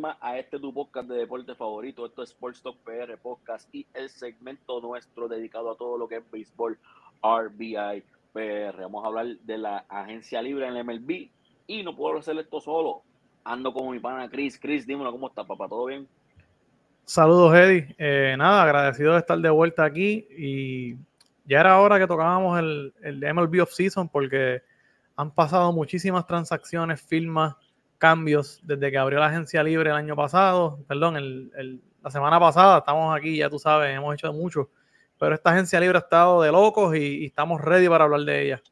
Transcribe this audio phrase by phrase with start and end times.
[0.00, 2.06] más a este tu podcast de deporte favorito.
[2.06, 6.16] Esto es Sports Talk PR Podcast y el segmento nuestro dedicado a todo lo que
[6.16, 6.78] es béisbol
[7.22, 8.82] RBI PR.
[8.82, 11.28] Vamos a hablar de la agencia libre en el MLB
[11.66, 13.02] y no puedo hacer esto solo.
[13.44, 14.58] Ando con mi pana Chris.
[14.58, 15.68] Chris, dímelo, ¿cómo está, papá?
[15.68, 16.08] ¿Todo bien?
[17.04, 17.94] Saludos, Eddie.
[17.98, 20.94] Eh, nada, agradecido de estar de vuelta aquí y
[21.44, 24.62] ya era hora que tocábamos el, el MLB Off-Season porque
[25.16, 27.54] han pasado muchísimas transacciones, firmas,
[27.98, 32.78] cambios desde que abrió la agencia libre el año pasado, perdón, el, la semana pasada,
[32.78, 34.70] estamos aquí, ya tú sabes, hemos hecho mucho,
[35.18, 38.62] pero esta agencia libre ha estado de locos y, estamos ready para hablar de ella.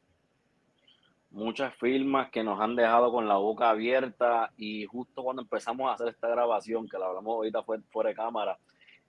[1.31, 5.93] Muchas firmas que nos han dejado con la boca abierta y justo cuando empezamos a
[5.93, 8.57] hacer esta grabación, que la hablamos ahorita fuera de cámara,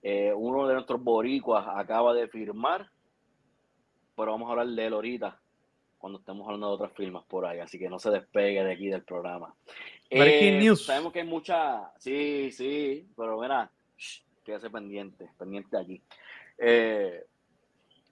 [0.03, 2.89] eh, uno de nuestros boricuas acaba de firmar,
[4.17, 5.39] pero vamos a hablar de él ahorita
[6.05, 8.89] cuando estemos hablando de otras firmas por ahí, así que no se despegue de aquí
[8.89, 9.55] del programa.
[10.11, 10.85] Breaking eh, news.
[10.85, 13.71] Sabemos que hay mucha, sí, sí, pero mira,
[14.45, 16.03] quédese pendiente, pendiente aquí.
[16.59, 17.25] Eh,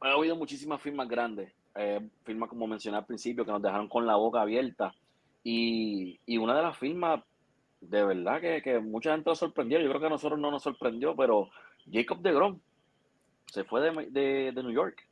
[0.00, 4.06] ha habido muchísimas firmas grandes, eh, firmas como mencioné al principio, que nos dejaron con
[4.06, 4.94] la boca abierta.
[5.44, 7.22] Y, y una de las firmas,
[7.80, 10.62] de verdad que, que, mucha gente nos sorprendió, yo creo que a nosotros no nos
[10.62, 11.50] sorprendió, pero
[11.90, 12.60] Jacob de Grom
[13.46, 15.06] se fue de, de, de New York,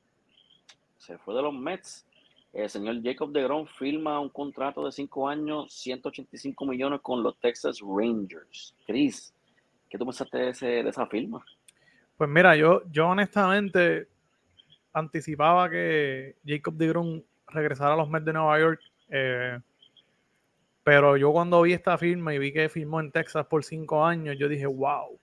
[0.96, 2.06] se fue de los Mets
[2.52, 7.78] el señor Jacob DeGrom firma un contrato de 5 años, 185 millones con los Texas
[7.80, 8.74] Rangers.
[8.86, 9.32] Chris,
[9.88, 11.44] ¿qué tú pensaste de, ese, de esa firma?
[12.16, 14.08] Pues mira, yo, yo honestamente
[14.92, 18.80] anticipaba que Jacob DeGrom regresara a los Mets de Nueva York.
[19.08, 19.58] Eh,
[20.82, 24.36] pero yo cuando vi esta firma y vi que firmó en Texas por 5 años,
[24.38, 25.18] yo dije, wow.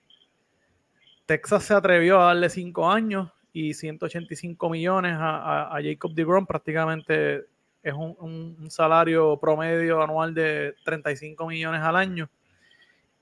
[1.26, 7.46] Texas se atrevió a darle 5 años y 185 millones a, a, Jacob DeGrom, prácticamente
[7.82, 12.28] es un, salario promedio anual de 35 millones al año.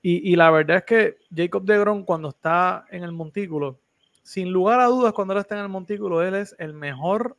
[0.01, 3.77] Y, la verdad es que Jacob DeGrom cuando está en el montículo,
[4.23, 7.35] sin lugar a dudas cuando él está en el montículo, él es el mejor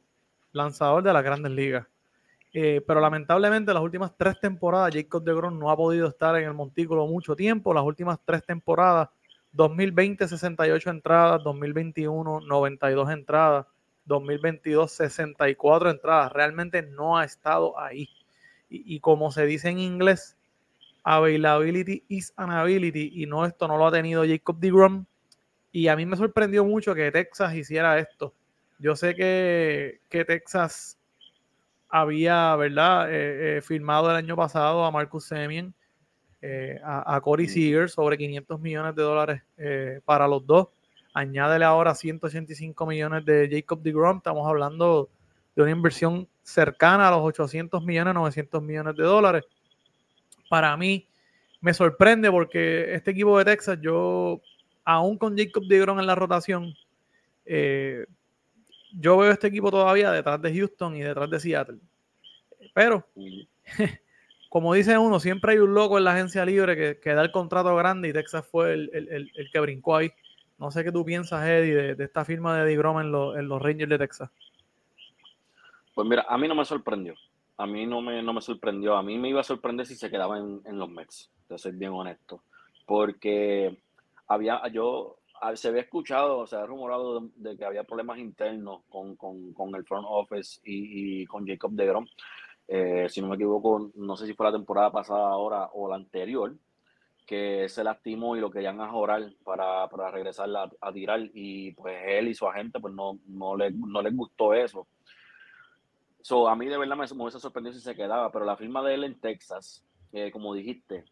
[0.53, 1.87] lanzador de las grandes ligas.
[2.53, 6.53] Eh, pero lamentablemente las últimas tres temporadas Jacob DeGrom no ha podido estar en el
[6.53, 7.73] montículo mucho tiempo.
[7.73, 9.09] Las últimas tres temporadas
[9.53, 13.67] 2020 68 entradas, 2021 92 entradas,
[14.05, 16.33] 2022 64 entradas.
[16.33, 18.09] Realmente no ha estado ahí.
[18.71, 20.37] Y, como se dice en inglés,
[21.03, 23.11] availability is an ability.
[23.15, 25.07] Y no, esto no lo ha tenido Jacob DeGrom.
[25.73, 28.35] Y a mí me sorprendió mucho que Texas hiciera esto.
[28.79, 30.99] Yo sé que, Texas
[31.89, 35.75] había, ¿verdad?, eh, eh, firmado el año pasado a Marcus Semien
[36.41, 40.69] eh, a, Corey Seager sobre 500 millones de dólares eh, para los dos.
[41.13, 44.19] Añádele ahora 185 millones de Jacob DeGrom.
[44.19, 45.09] Estamos hablando
[45.57, 49.45] de una inversión cercana a los 800 millones, 900 millones de dólares.
[50.49, 51.09] Para mí
[51.61, 54.41] me sorprende porque este equipo de Texas, yo,
[54.85, 56.73] aún con Jacob DeGrom en la rotación,
[57.45, 58.07] eh,
[58.93, 61.79] yo veo este equipo todavía detrás de Houston y detrás de Seattle.
[62.73, 63.05] Pero
[64.49, 67.75] como dice uno, siempre hay un loco en la agencia libre que, da el contrato
[67.77, 70.11] grande y Texas fue el, que brincó ahí.
[70.59, 73.91] No sé qué tú piensas, Eddie, de, esta firma de DeGrom en, en los Rangers
[73.91, 74.31] de Texas.
[75.95, 77.15] Pues mira, a mí no me sorprendió.
[77.57, 78.97] A mí no me, no me sorprendió.
[78.97, 81.31] A mí me iba a sorprender si se quedaba en, los Mets.
[81.51, 82.45] Yo soy bien honesto.
[82.87, 83.83] Porque
[84.29, 85.19] había, yo,
[85.55, 90.61] se había escuchado, se había rumorado de, que había problemas internos con, el front office
[90.65, 92.07] y, y con Jacob DeGrom.
[92.69, 95.97] Eh, si no me equivoco, no sé si fue la temporada pasada ahora o la
[95.97, 96.55] anterior,
[97.27, 100.49] que se lastimó y lo querían ajorar para, para regresar
[100.81, 104.55] a, tirar y pues él y su agente pues no, no, le, no les gustó
[104.55, 104.87] eso.
[106.23, 108.83] So, a mí de verdad me, me hubiese sorprendido si se quedaba, pero la firma
[108.83, 111.05] de él en Texas, eh, como dijiste,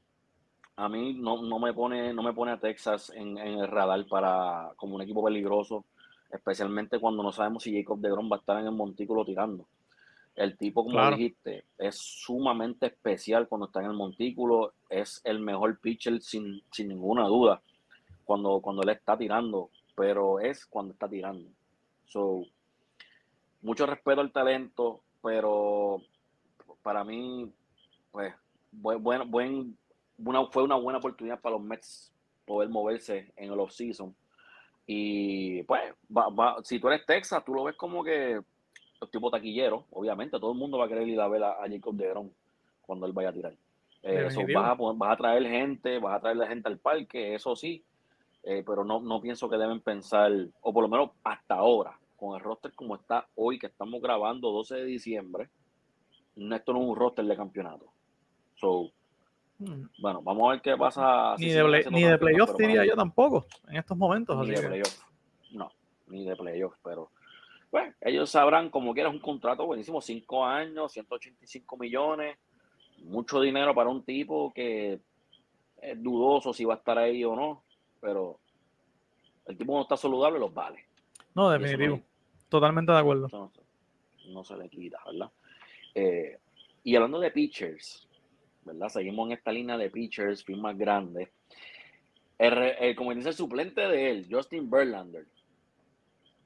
[0.76, 4.06] a mí no, no, me pone, no me pone a Texas en, en, el radar
[4.06, 5.86] para, como un equipo peligroso,
[6.30, 9.66] especialmente cuando no sabemos si Jacob de Grom va a estar en el montículo tirando.
[10.36, 14.74] El tipo, como dijiste, es sumamente especial cuando está en el montículo.
[14.90, 17.62] Es el mejor pitcher sin, ninguna duda
[18.24, 21.48] cuando, cuando él está tirando, pero es cuando está tirando.
[22.04, 22.42] So,
[23.62, 26.02] mucho respeto al talento, pero
[26.82, 27.50] para mí,
[28.12, 28.34] pues,
[28.70, 29.78] buen, buen,
[30.50, 32.12] fue una buena oportunidad para los Mets
[32.44, 34.14] poder moverse en el off-season.
[34.86, 38.40] Y pues, va, si tú eres Texas, tú lo ves como que
[39.00, 41.94] los tipos taquilleros, obviamente, todo el mundo va a querer ir a ver a, Jacob
[41.94, 42.30] de Grom
[42.82, 43.52] cuando él vaya a tirar.
[44.02, 47.56] Eh, eso vas, a, a, traer gente, vas a traer la gente al parque, eso
[47.56, 47.84] sí,
[48.44, 52.34] eh, pero no, no pienso que deben pensar, o por lo menos hasta ahora, con
[52.34, 55.48] el roster como está hoy, que estamos grabando 12 de diciembre,
[56.36, 57.86] esto no es un roster de campeonato.
[58.56, 58.90] So,
[59.58, 59.86] Hmm.
[59.98, 61.34] Bueno, vamos a ver qué pasa.
[61.38, 64.46] Ni de, ni de playoff diría yo tampoco en estos momentos.
[64.46, 65.02] Ni de playoff.
[65.52, 65.70] No,
[66.08, 67.10] ni de playoff, pero
[67.70, 72.38] bueno, ellos sabrán como quieras un contrato buenísimo, cinco años, 185 millones,
[73.04, 75.00] mucho dinero para un tipo que
[75.82, 77.64] es dudoso si va a estar ahí o no,
[78.00, 78.40] pero
[79.46, 80.84] el tipo no está saludable, los vale.
[81.34, 82.00] No, definitivo.
[82.48, 83.28] Totalmente de acuerdo.
[84.28, 85.30] No, se le quita, ¿verdad?
[85.94, 86.38] Eh,
[86.82, 88.08] y hablando de pitchers,
[88.64, 88.88] ¿verdad?
[88.88, 91.28] Seguimos en esta línea de pitchers, más grandes.
[92.38, 95.26] El, como dice el suplente de él, Justin Verlander,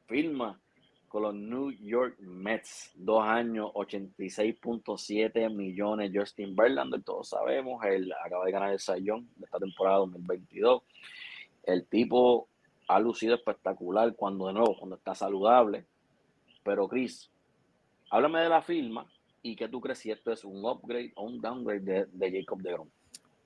[0.07, 0.61] firma
[1.11, 2.93] con los New York Mets.
[2.95, 6.13] Dos años, 86.7 millones.
[6.15, 10.83] Justin Verlander, todos sabemos, él acaba de ganar el Sayón de esta temporada 2022.
[11.65, 12.49] El tipo
[12.87, 15.85] ha lucido espectacular cuando, de nuevo, cuando está saludable.
[16.63, 17.29] Pero, Chris,
[18.11, 19.05] háblame de la firma
[19.43, 22.63] y qué tú crees si esto es un upgrade o un downgrade de, de Jacob
[22.63, 22.89] DeGrom.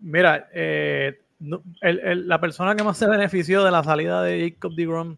[0.00, 5.16] Mira, eh, la persona que más se benefició de la salida de Jacob DeGrom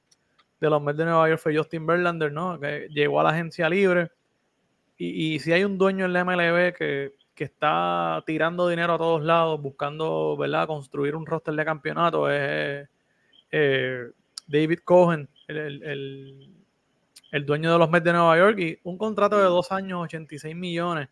[0.61, 2.59] de los Mets de Nueva York fue Justin Verlander, ¿no?
[2.59, 4.11] Que llegó a la agencia libre.
[4.99, 9.61] Y, si hay un dueño en la MLB que, está tirando dinero a todos lados,
[9.61, 12.89] buscando, ¿verdad?, construir un roster de campeonato, es
[13.51, 14.07] eh,
[14.47, 16.49] David Cohen, el,
[17.45, 21.11] dueño de los Mets de Nueva York, y un contrato de dos años, 86 millones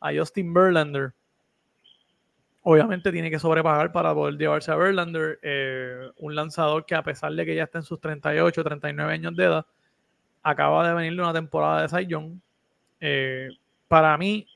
[0.00, 1.12] a Justin Verlander.
[2.70, 7.32] Obviamente tiene que sobrepagar para poder llevarse a Verlander, eh, un lanzador que a pesar
[7.32, 9.66] de que ya está en sus 38, 39 años de edad,
[10.42, 12.14] acaba de venir de una temporada de Cy.
[13.00, 13.48] Eh,
[13.88, 14.46] para mí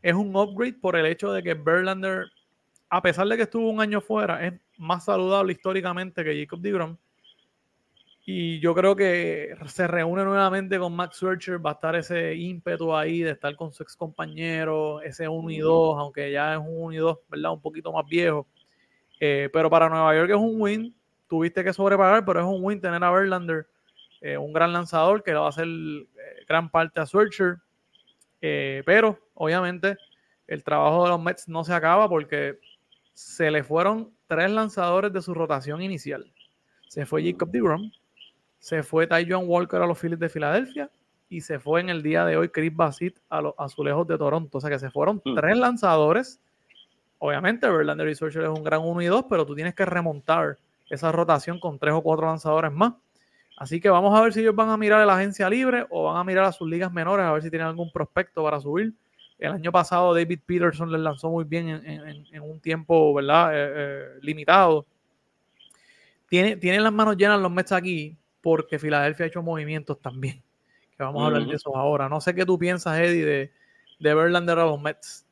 [0.00, 2.32] es un upgrade por el hecho de que Verlander,
[2.88, 6.96] a pesar de que estuvo un año fuera, es más saludable históricamente que Jacob DeGrom.
[8.24, 12.94] Y yo creo que se reúne nuevamente con Max Scherzer, va a estar ese ímpetu
[12.94, 16.68] ahí de estar con su ex compañero, ese 1 y 2, aunque ya es un
[16.68, 17.52] 1 y 2, ¿verdad?
[17.52, 18.46] Un poquito más viejo.
[19.20, 20.94] Eh, pero para Nueva York es un win,
[21.28, 23.66] tuviste que sobrepagar, pero es un win tener a Verlander,
[24.20, 27.56] eh, un gran lanzador que le va a hacer eh, gran parte a Scherzer.
[28.40, 29.96] pero obviamente
[30.46, 32.58] el trabajo de los Mets no se acaba porque
[33.12, 36.32] se le fueron tres lanzadores de su rotación inicial.
[36.88, 37.90] Se fue Jacob DeGrom,
[38.60, 40.90] se fue Ty John Walker a los Phillies de Filadelfia
[41.30, 44.58] y se fue en el día de hoy Chris Bassett a los azulejos de Toronto.
[44.58, 45.34] O sea que se fueron mm.
[45.34, 46.40] tres lanzadores.
[47.18, 50.58] Obviamente, Verlander y Scherzer es un gran 1 y 2, pero tú tienes que remontar
[50.90, 52.94] esa rotación con tres o cuatro lanzadores más.
[53.56, 56.04] Así que vamos a ver si ellos van a mirar a la agencia libre o
[56.04, 58.92] van a mirar a sus ligas menores a ver si tienen algún prospecto para subir.
[59.38, 63.54] El año pasado David Peterson les lanzó muy bien en, un tiempo ¿verdad?
[63.54, 64.86] Eh, eh, limitado.
[66.28, 70.42] Tiene, tienen las manos llenas los Mets aquí porque Filadelfia ha hecho movimientos también.
[70.96, 72.08] Que vamos a hablar de eso ahora.
[72.08, 73.52] No sé qué tú piensas, Eddie, de,
[73.98, 75.26] de Verlander a los Mets.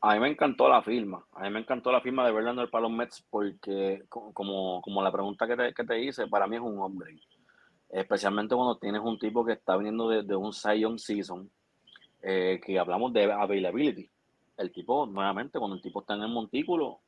[0.00, 1.24] A mí me encantó la firma.
[1.32, 5.10] A mí me encantó la firma de Verlander para los Mets porque, como, como la
[5.10, 7.18] pregunta que te, que te hice, para mí es un hombre.
[7.88, 11.50] Especialmente cuando tienes un tipo que está viniendo de, un Sion Season,
[12.22, 14.08] eh, que hablamos de availability.
[14.56, 17.00] El tipo, nuevamente, cuando el tipo está en el montículo,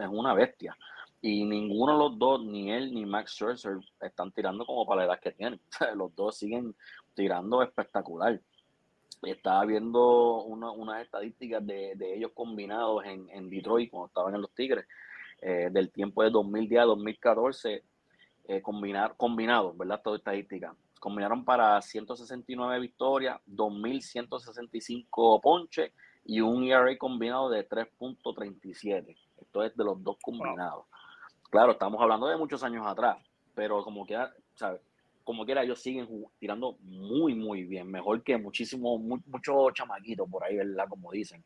[0.00, 0.76] es una bestia.
[1.20, 5.06] Y ninguno de los dos, ni él ni Max Scherzer, están tirando como para la
[5.06, 5.60] edad que tienen.
[5.96, 6.74] los dos siguen
[7.14, 8.40] tirando espectacular.
[9.22, 14.86] Estaba viendo unas estadísticas de, ellos combinados en, Detroit cuando estaban en los Tigres,
[15.42, 17.82] eh, del tiempo de 2010 a 2014,
[18.46, 20.00] eh, combinar, combinados, ¿verdad?
[20.02, 20.72] Toda estadística.
[21.00, 25.92] Combinaron para 169 victorias, 2.165 ponches
[26.24, 29.16] y un ERA combinado de 3.37.
[29.40, 30.84] Esto es de los dos combinados.
[31.50, 33.16] Claro, estamos hablando de muchos años atrás,
[33.54, 34.82] pero como quiera, ¿sabes?
[35.24, 36.06] Como quiera, ellos siguen
[36.38, 40.86] tirando muy, muy bien, mejor que muchísimos, muchos chamaquitos por ahí, ¿verdad?
[40.88, 41.42] Como dicen.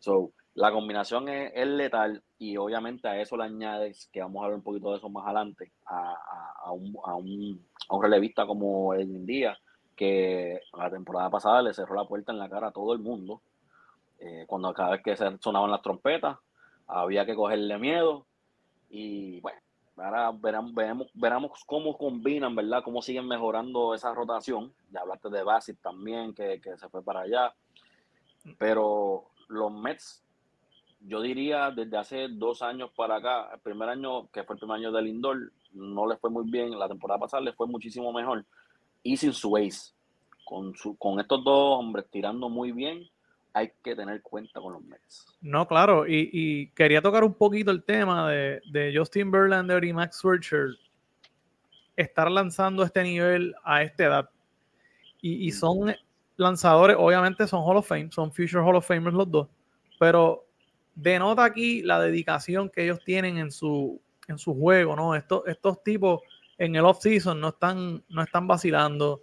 [0.00, 4.58] So, la combinación es, letal y obviamente a eso le añades, que vamos a hablar
[4.58, 9.24] un poquito de eso más adelante, a, un, a, un, a un relevista como el
[9.24, 9.56] día,
[9.94, 13.40] que la temporada pasada le cerró la puerta en la cara a todo el mundo.
[14.18, 16.38] Eh, cuando cada vez que sonaban las trompetas,
[16.88, 18.26] había que cogerle miedo
[18.96, 19.58] y bueno,
[19.96, 22.84] ahora veremos, veremos, cómo combinan, ¿verdad?
[22.84, 24.72] Cómo siguen mejorando esa rotación.
[24.92, 27.52] Ya hablaste de Bassett también, que, se fue para allá.
[28.56, 30.24] Pero los Mets,
[31.00, 34.76] yo diría desde hace dos años para acá, el primer año, que fue el primer
[34.76, 36.78] año del Lindor, no les fue muy bien.
[36.78, 38.46] La temporada pasada les fue muchísimo mejor.
[39.02, 39.92] Y sin su ace,
[40.44, 43.10] con, su, con estos dos hombres tirando muy bien,
[43.54, 45.26] hay que tener cuenta con los Mets.
[45.40, 50.76] No, claro, y, quería tocar un poquito el tema de, Justin Verlander y Max Scherzer
[51.96, 54.30] estar lanzando este nivel a esta edad.
[55.22, 55.94] Y, son
[56.36, 59.48] lanzadores, obviamente son Hall of Fame, son Future Hall of Famers los dos,
[59.98, 60.44] pero
[60.94, 65.14] denota aquí la dedicación que ellos tienen en su, en su juego, ¿no?
[65.14, 66.20] Estos, estos tipos
[66.58, 69.22] en el off-season no están, no están vacilando,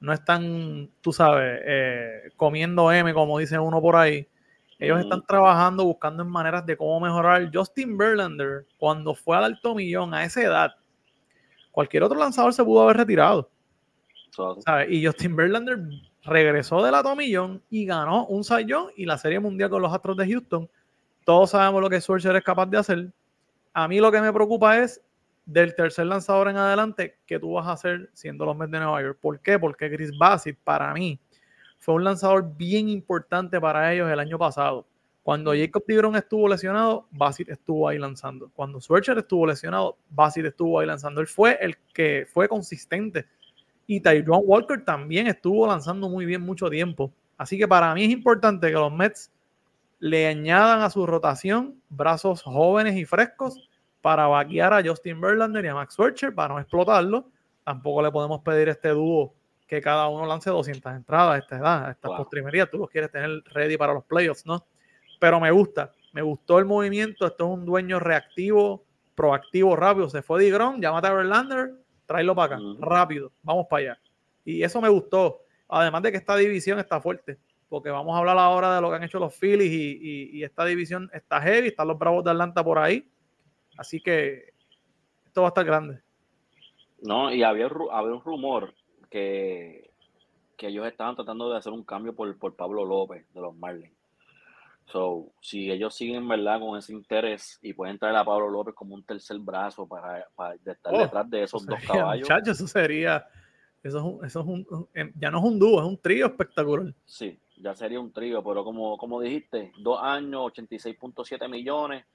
[0.00, 4.26] no están, tú sabes, eh, comiendo M, como dice uno por ahí.
[4.78, 7.50] Ellos están trabajando, buscando en maneras de cómo mejorar.
[7.52, 10.74] Justin Verlander, cuando fue al alto millón a esa edad,
[11.72, 13.50] cualquier otro lanzador se pudo haber retirado.
[14.88, 15.80] Y Justin Verlander
[16.22, 20.16] regresó del alto millón y ganó un sayón y la Serie Mundial con los Astros
[20.16, 20.70] de Houston.
[21.24, 23.12] Todos sabemos lo que Scherzer es capaz de hacer.
[23.72, 25.00] A mí lo que me preocupa es
[25.48, 29.00] del tercer lanzador en adelante, que tú vas a hacer siendo los Mets de Nueva
[29.00, 29.18] York.
[29.18, 29.58] ¿Por qué?
[29.58, 31.18] Porque Chris Bassett, para mí,
[31.78, 34.86] fue un lanzador bien importante para ellos el año pasado.
[35.22, 38.50] Cuando Jacob Tigron estuvo lesionado, Bassett estuvo ahí lanzando.
[38.54, 41.22] Cuando Swercher estuvo lesionado, Bassett estuvo ahí lanzando.
[41.22, 43.26] Él fue el que fue consistente.
[43.86, 47.10] Y Tyrone Walker también estuvo lanzando muy bien mucho tiempo.
[47.38, 49.32] Así que para mí es importante que los Mets
[49.98, 53.67] le añadan a su rotación brazos jóvenes y frescos
[54.00, 57.30] para vaquear a Justin Verlander y a Max Scherzer para no explotarlo.
[57.64, 59.34] Tampoco le podemos pedir a este dúo
[59.66, 62.70] que cada uno lance 200 entradas a esta edad, a esta postrimería.
[62.70, 64.64] Tú los quieres tener ready para los playoffs, ¿no?
[65.20, 67.26] Pero me gusta, me gustó el movimiento.
[67.26, 70.08] Esto es un dueño reactivo, proactivo, rápido.
[70.08, 71.72] Se fue Digron, llámate a Verlander,
[72.06, 74.00] tráelo para acá, rápido, vamos para allá.
[74.44, 75.42] Y eso me gustó.
[75.68, 77.36] Además de que esta división está fuerte,
[77.68, 80.64] porque vamos a hablar ahora de lo que han hecho los Phillies y, y esta
[80.64, 83.06] división está heavy, están los Bravos de Atlanta por ahí
[83.78, 84.52] Así que
[85.24, 86.02] esto va a estar grande.
[87.00, 88.74] No, y había, había un rumor
[89.08, 89.90] que,
[90.56, 93.96] que ellos estaban tratando de hacer un cambio por, por Pablo López de los Marlins.
[94.86, 98.94] So, si ellos siguen, ¿verdad?, con ese interés y pueden traer a Pablo López como
[98.94, 102.28] un tercer brazo para, para estar oh, detrás de esos dos caballos.
[102.28, 103.26] Muchachos, eso sería,
[103.82, 106.26] eso es, un, eso es un, em, ya no es un dúo, es un trío
[106.26, 106.92] espectacular.
[107.04, 112.06] Sí, ya sería un trío, pero como, como dijiste, dos años, 86.7 millones,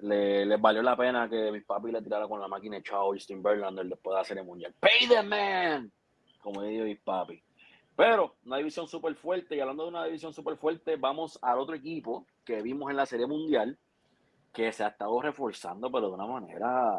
[0.00, 3.12] le, les valió la pena que mis papis le tirara con la máquina de Chao
[3.12, 4.74] Justin Verlander después de hacer el mundial.
[4.80, 5.92] Pay the man,
[6.40, 7.42] como dijo mis papi.
[7.94, 11.74] Pero una división súper fuerte, y hablando de una división súper fuerte, vamos al otro
[11.74, 13.78] equipo que vimos en la Serie Mundial,
[14.52, 16.98] que se ha estado reforzando, pero de una manera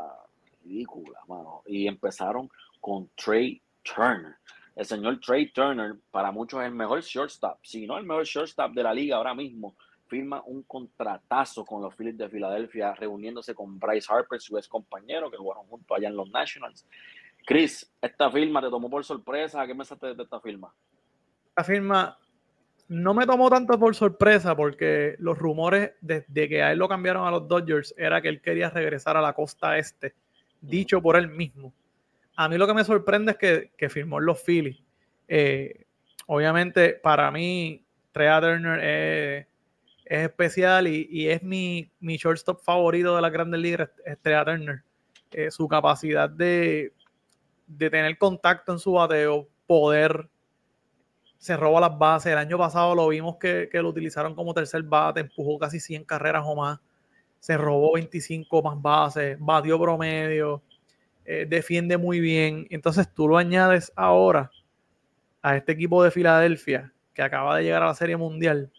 [0.63, 1.63] ridícula, mano.
[1.65, 4.35] Y empezaron con Trey Turner.
[4.75, 8.71] El señor Trey Turner, para muchos es el mejor shortstop, si no el mejor shortstop
[8.71, 9.75] de la liga ahora mismo
[10.13, 15.31] firma un contratazo con los Phillies de Filadelfia, reuniéndose con Bryce Harper, su ex compañero,
[15.31, 16.85] que jugaron juntos allá en los Nationals.
[17.47, 19.65] Chris, esta firma te tomó por sorpresa.
[19.65, 20.71] ¿Qué pensaste de esta firma?
[21.47, 22.15] Esta firma
[22.89, 27.25] no me tomó tanto por sorpresa porque los rumores desde que a él lo cambiaron
[27.25, 30.13] a los Dodgers era que él quería regresar a la costa este,
[30.61, 31.73] dicho por él mismo.
[32.35, 34.77] A mí lo que me sorprende es que, que firmó en los Phillies.
[35.27, 35.87] Eh,
[36.27, 39.52] obviamente, para mí, Trea Turner es
[40.13, 44.83] es especial y, es mi, mi, shortstop favorito de la grandes ligas, Estrella Turner.
[45.31, 46.93] Eh, su capacidad de,
[47.79, 50.29] tener contacto en su bateo, poder,
[51.39, 52.31] se roba las bases.
[52.31, 56.43] El año pasado lo vimos que, lo utilizaron como tercer bate, empujó casi 100 carreras
[56.45, 56.79] o más,
[57.39, 60.61] se robó 25 más bases, batió promedio,
[61.25, 62.67] eh, defiende muy bien.
[62.69, 64.51] Entonces tú lo añades ahora
[65.41, 68.71] a este equipo de Filadelfia que acaba de llegar a la Serie Mundial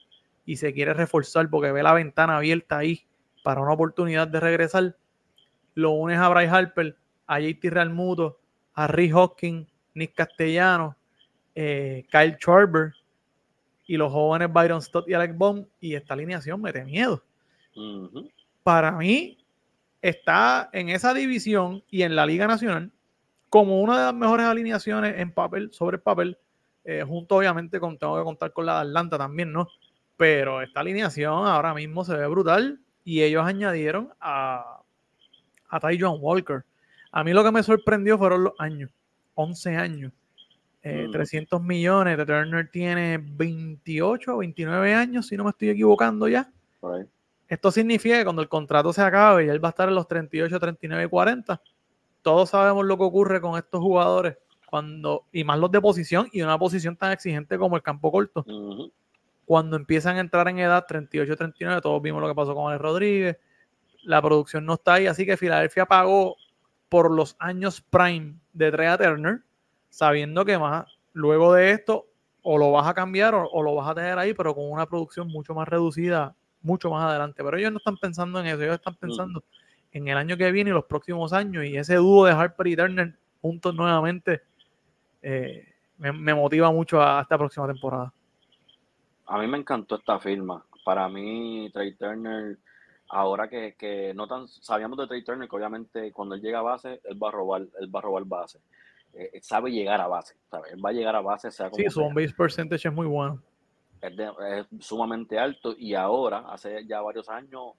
[0.46, 3.04] y se quiere reforzar porque ve la ventana abierta ahí
[3.42, 4.96] para una oportunidad de regresar,
[5.74, 6.96] lo unes a Bryce Harper,
[7.26, 8.38] a JT Realmuto,
[8.74, 10.96] a Rick Hawkins, Nick Castellano,
[11.54, 12.92] eh, Kyle Schwarber
[13.86, 17.22] y los jóvenes Byron Stott y Alex Bond y esta alineación mete miedo.
[18.62, 19.38] Para mí
[20.00, 22.90] está en esa división y en la Liga Nacional
[23.50, 26.38] como una de las mejores alineaciones en papel, sobre el papel,
[26.84, 29.68] eh, junto obviamente con, tengo que contar con la de Atlanta también, ¿no?
[30.16, 34.80] Pero esta alineación ahora mismo se ve brutal y ellos añadieron a,
[35.68, 36.64] a Ty John Walker.
[37.10, 38.90] A mí lo que me sorprendió fueron los años,
[39.34, 40.12] 11 años.
[40.82, 41.66] 300 eh, mm.
[41.66, 46.50] millones, de Turner tiene 28 o 29 años, si no me estoy equivocando ya.
[47.48, 50.06] Esto significa que cuando el contrato se acabe y él va a estar en los
[50.06, 51.60] 38, 39, 40,
[52.20, 56.42] todos sabemos lo que ocurre con estos jugadores cuando, y más los de posición y
[56.42, 58.44] una posición tan exigente como el campo corto
[59.44, 62.78] cuando empiezan a entrar en edad 38, 39, todos vimos lo que pasó con el
[62.78, 63.38] Rodríguez,
[64.02, 66.36] la producción no está ahí, así que Filadelfia pagó
[66.88, 69.40] por los años prime de Trea Turner,
[69.88, 72.06] sabiendo que más luego de esto
[72.42, 75.28] o lo vas a cambiar o, lo vas a tener ahí, pero con una producción
[75.28, 77.42] mucho más reducida, mucho más adelante.
[77.42, 79.42] Pero ellos no están pensando en eso, ellos están pensando
[79.92, 82.76] en el año que viene y los próximos años, y ese dúo de Harper y
[82.76, 84.42] Turner juntos nuevamente
[85.22, 88.12] eh, me motiva mucho a esta próxima temporada
[89.26, 90.64] a mí me encantó esta firma.
[90.84, 92.58] Para mí, Trey Turner,
[93.08, 97.00] ahora que, no tan sabíamos de Trey Turner, que obviamente cuando él llega a base,
[97.04, 98.60] él va a robar, él va a robar base.
[99.16, 100.34] Eh, sabe llegar a base,
[100.72, 103.06] Él va a llegar a base, sea como Sí, su on base percentage es muy
[103.06, 103.40] bueno.
[104.00, 107.74] Es, sumamente alto y ahora, hace ya varios años,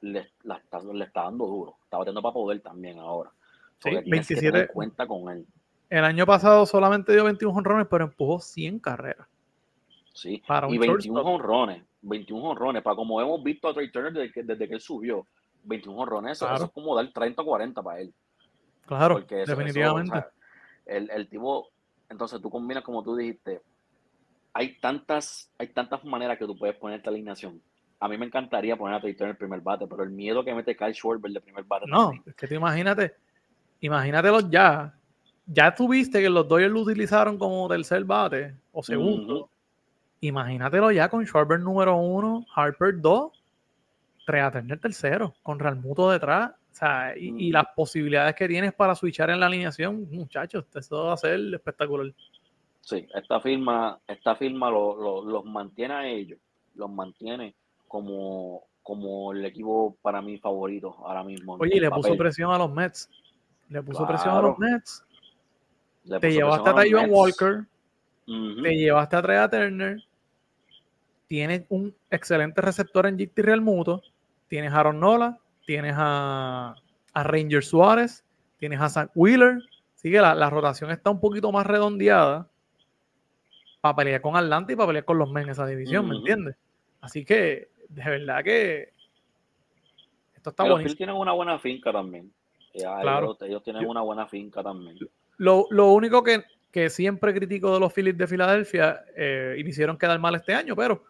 [0.00, 1.76] le, está, le está dando duro.
[1.82, 3.30] Está batiendo para poder también ahora.
[3.80, 4.68] Sí, 27.
[4.68, 5.44] cuenta con él.
[5.90, 9.26] El año pasado solamente dio 21 honrones, pero empujó 100 carreras.
[10.16, 11.82] Sí, y 21 honrones.
[12.00, 12.82] 21 honrones.
[12.82, 15.26] Para como hemos visto a Trey Turner desde que, desde que él subió,
[15.64, 18.14] 21 honrones, eso, es como dar 30 o 40 para él.
[18.86, 20.24] Claro, definitivamente.
[20.86, 21.68] el, el tipo,
[22.08, 23.60] entonces tú combinas como tú dijiste,
[24.54, 27.60] hay tantas, hay tantas maneras que tú puedes poner esta alineación.
[28.00, 30.42] A mí me encantaría poner a Trey Turner en el primer bate, pero el miedo
[30.42, 31.84] que mete Kyle Schwarber de primer bate.
[31.88, 33.16] No, es que te imagínate,
[33.80, 34.94] imagínatelos ya.
[35.44, 39.50] Ya tuviste que los Dodgers lo utilizaron como tercer bate o segundo.
[40.20, 43.32] Imagínatelo ya con Schwarber número uno, Harper dos,
[44.26, 46.50] Trea Turner tercero, con Realmuto detrás.
[46.50, 51.14] O sea, y, las posibilidades que tienes para switchar en la alineación, muchachos, eso va
[51.14, 52.12] a ser espectacular.
[52.82, 56.38] Sí, esta firma, esta firma los mantiene a ellos,
[56.74, 57.54] los mantiene
[57.88, 61.56] como, como el equipo para mí favorito ahora mismo.
[61.58, 63.10] Oye, le puso presión a los Mets.
[63.68, 65.04] Le puso presión a los Mets.
[66.20, 67.64] te llevaste a, Taiwan Walker.
[68.26, 70.04] Te llevaste a Trea Turner.
[71.28, 74.02] Tienes un excelente receptor en JT Real Muto.
[74.48, 75.38] Tienes a Aaron Nola.
[75.66, 76.76] Tienes a,
[77.12, 78.24] a Ranger Suárez.
[78.58, 79.58] Tienes a Zach Wheeler.
[79.96, 82.48] Así que la, rotación está un poquito más redondeada
[83.80, 86.56] para pelear con Atlanta y para pelear con los Mets en esa división, ¿me entiendes?
[87.00, 88.92] Así que, de verdad que
[90.36, 90.84] esto está bueno.
[90.84, 92.30] Los tienen una buena finca también.
[92.72, 93.36] Claro.
[93.40, 94.98] Ellos, tienen una buena finca también.
[95.38, 96.44] Lo, único que,
[96.90, 100.76] siempre critico de los Phillies de Filadelfia, eh, y me hicieron quedar mal este año,
[100.76, 101.02] pero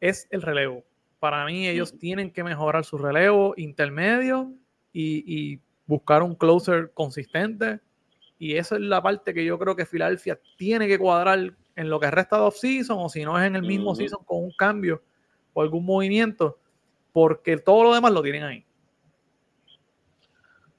[0.00, 0.84] es el relevo.
[1.18, 4.52] Para mí, ellos tienen que mejorar su relevo intermedio
[4.92, 7.80] y, buscar un closer consistente.
[8.38, 11.98] Y esa es la parte que yo creo que Filadelfia tiene que cuadrar en lo
[11.98, 15.02] que resta de off-season, o si no es en el mismo season con un cambio
[15.52, 16.58] o algún movimiento,
[17.12, 18.64] porque todo lo demás lo tienen ahí.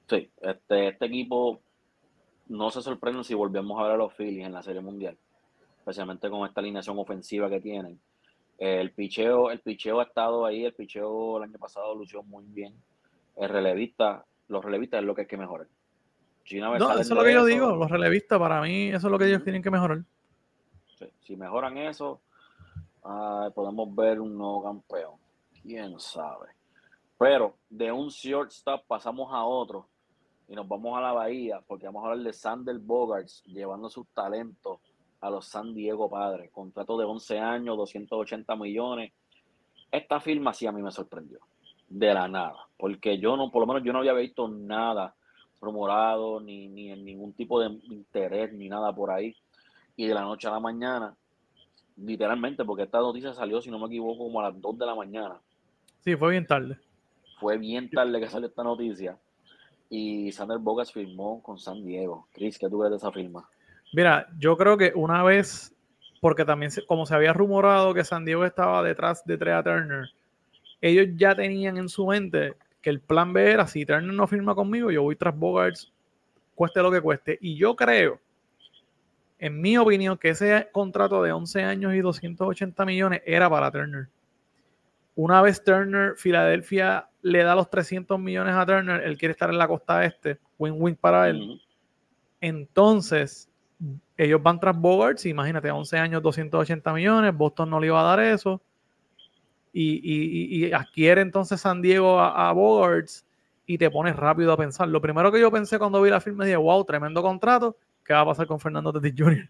[0.08, 1.60] Sí, este, este equipo
[2.48, 5.16] no se sorprende si volvemos a ver a los Phillies en la Serie Mundial,
[5.78, 8.00] especialmente con esta alineación ofensiva que tienen.
[8.62, 12.72] El picheo, el picheo ha estado ahí, el picheo el año pasado lució muy bien.
[13.34, 15.66] El relevista, los relevistas es lo que hay que mejorar.
[16.52, 19.26] no, eso es lo que yo digo, los relevistas para mí, eso es lo que
[19.26, 20.04] ellos tienen que mejorar.
[21.22, 22.20] si mejoran eso,
[23.52, 25.14] podemos ver un nuevo campeón.
[25.60, 26.50] Quién sabe.
[27.18, 29.88] Pero de un shortstop pasamos a otro
[30.46, 34.06] y nos vamos a la bahía porque vamos a hablar de Sander Bogarts llevando sus
[34.14, 34.78] talentos
[35.22, 36.50] a los San Diego Padres.
[36.50, 39.12] Contrato de 11 años, 280 millones.
[39.90, 41.38] Esta firma sí a mí me sorprendió.
[41.88, 42.68] De la nada.
[42.76, 45.14] Porque yo no, por lo menos yo no había visto nada
[45.60, 49.34] rumorado, ni, ni en ningún tipo de interés, ni nada por ahí.
[49.96, 51.16] Y de la noche a la mañana
[51.96, 54.94] literalmente, porque esta noticia salió, si no me equivoco, como a las 2 de la
[54.94, 55.40] mañana.
[56.00, 56.78] Sí, fue bien tarde.
[57.38, 59.18] Fue bien tarde que salió esta noticia.
[59.88, 62.28] Y Sander Bogas firmó con San Diego.
[62.32, 63.48] Chris, ¿qué tú ves de esa firma?
[63.92, 65.74] Mira, yo creo que una vez,
[66.20, 70.10] porque también como se había rumorado que San Diego estaba detrás de Trea Turner,
[70.80, 74.54] ellos ya tenían en su mente que el plan B era, si Turner no firma
[74.54, 75.92] conmigo, yo voy tras Bogarts,
[76.54, 77.38] cueste lo que cueste.
[77.40, 78.18] Y yo creo
[79.42, 84.06] en mi opinión, que ese contrato de 11 años y 280 millones era para Turner.
[85.16, 89.58] Una vez Turner, Filadelfia le da los 300 millones a Turner, él quiere estar en
[89.58, 91.60] la costa este, win-win para él.
[92.40, 93.50] Entonces,
[94.24, 98.20] ellos van tras Bogarts, imagínate, 11 años, 280 millones, Boston no le iba a dar
[98.20, 98.60] eso.
[99.74, 103.24] Y, adquiere entonces San Diego a, a, Bogarts
[103.66, 104.88] y te pones rápido a pensar.
[104.88, 108.20] Lo primero que yo pensé cuando vi la firma, dije, wow, tremendo contrato qué va
[108.20, 109.48] a pasar con Fernando Tatis Jr.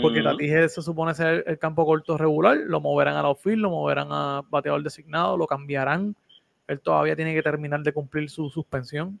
[0.00, 3.70] Porque Tatis se supone ser el campo corto regular, lo moverán a la outfield, lo
[3.70, 6.14] moverán a bateador designado, lo cambiarán.
[6.66, 9.18] Él todavía tiene que terminar de cumplir su suspensión.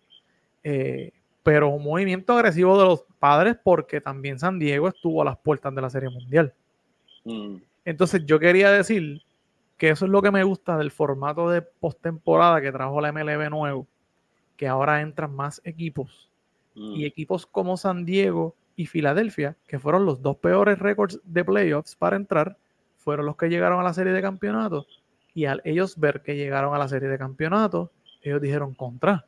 [0.62, 1.12] Eh,
[1.48, 5.74] pero un movimiento agresivo de los padres porque también San Diego estuvo a las puertas
[5.74, 6.52] de la Serie Mundial.
[7.24, 7.56] Mm.
[7.86, 9.22] Entonces yo quería decir
[9.78, 13.48] que eso es lo que me gusta del formato de postemporada que trajo la MLB
[13.48, 13.86] nuevo,
[14.58, 16.28] que ahora entran más equipos
[16.74, 17.06] y mm.
[17.06, 22.16] equipos como San Diego y Filadelfia, que fueron los dos peores récords de playoffs para
[22.16, 22.58] entrar,
[22.98, 24.86] fueron los que llegaron a la serie de campeonato.
[25.32, 29.24] Y al ellos ver que llegaron a la serie de campeonato, ellos dijeron contra,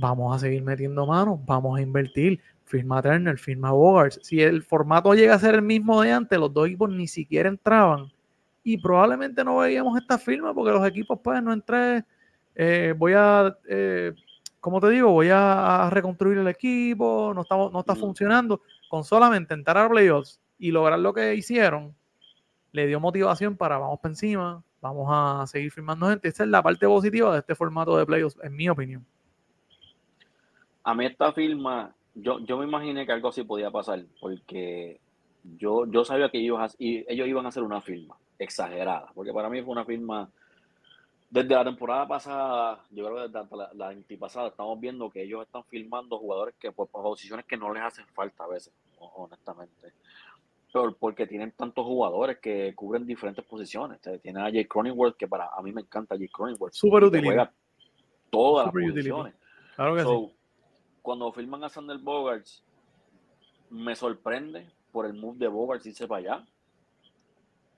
[0.00, 4.18] vamos a seguir metiendo manos, vamos a invertir, firma Turner, firma Bogarts.
[4.22, 7.48] Si el formato llega a ser el mismo de antes, los dos equipos ni siquiera
[7.48, 8.10] entraban
[8.62, 12.04] y probablemente no veíamos esta firma porque los equipos pues no entré,
[12.54, 14.12] eh, voy a, eh,
[14.60, 19.54] como te digo, voy a, reconstruir el equipo, no está, no está funcionando, con solamente
[19.54, 21.94] entrar a playoffs y lograr lo que hicieron,
[22.72, 26.28] le dio motivación para vamos para encima, vamos a seguir firmando gente.
[26.28, 29.04] Esa es la parte positiva de este formato de playoffs, en mi opinión.
[30.82, 35.00] A mí esta firma, yo, yo me imaginé que algo así podía pasar, porque
[35.58, 39.62] yo, yo sabía que ellos, ellos iban a hacer una firma exagerada, porque para mí
[39.62, 40.30] fue una firma,
[41.28, 45.42] desde la temporada pasada, yo creo que desde la, la antipasada, estamos viendo que ellos
[45.42, 49.92] están firmando jugadores que por, posiciones que no les hacen falta a veces, honestamente.
[50.72, 54.00] Pero porque tienen tantos jugadores que cubren diferentes posiciones.
[54.22, 56.72] tiene a Jay Cronenworth, que para a mí me encanta Jay Cronenworth.
[56.72, 57.24] Súper útil.
[58.30, 59.34] Todas las posiciones.
[59.74, 60.39] Claro que sí.
[61.10, 62.62] Cuando firman a Sander Bogarts,
[63.68, 66.46] me sorprende por el move de Bogarts irse para allá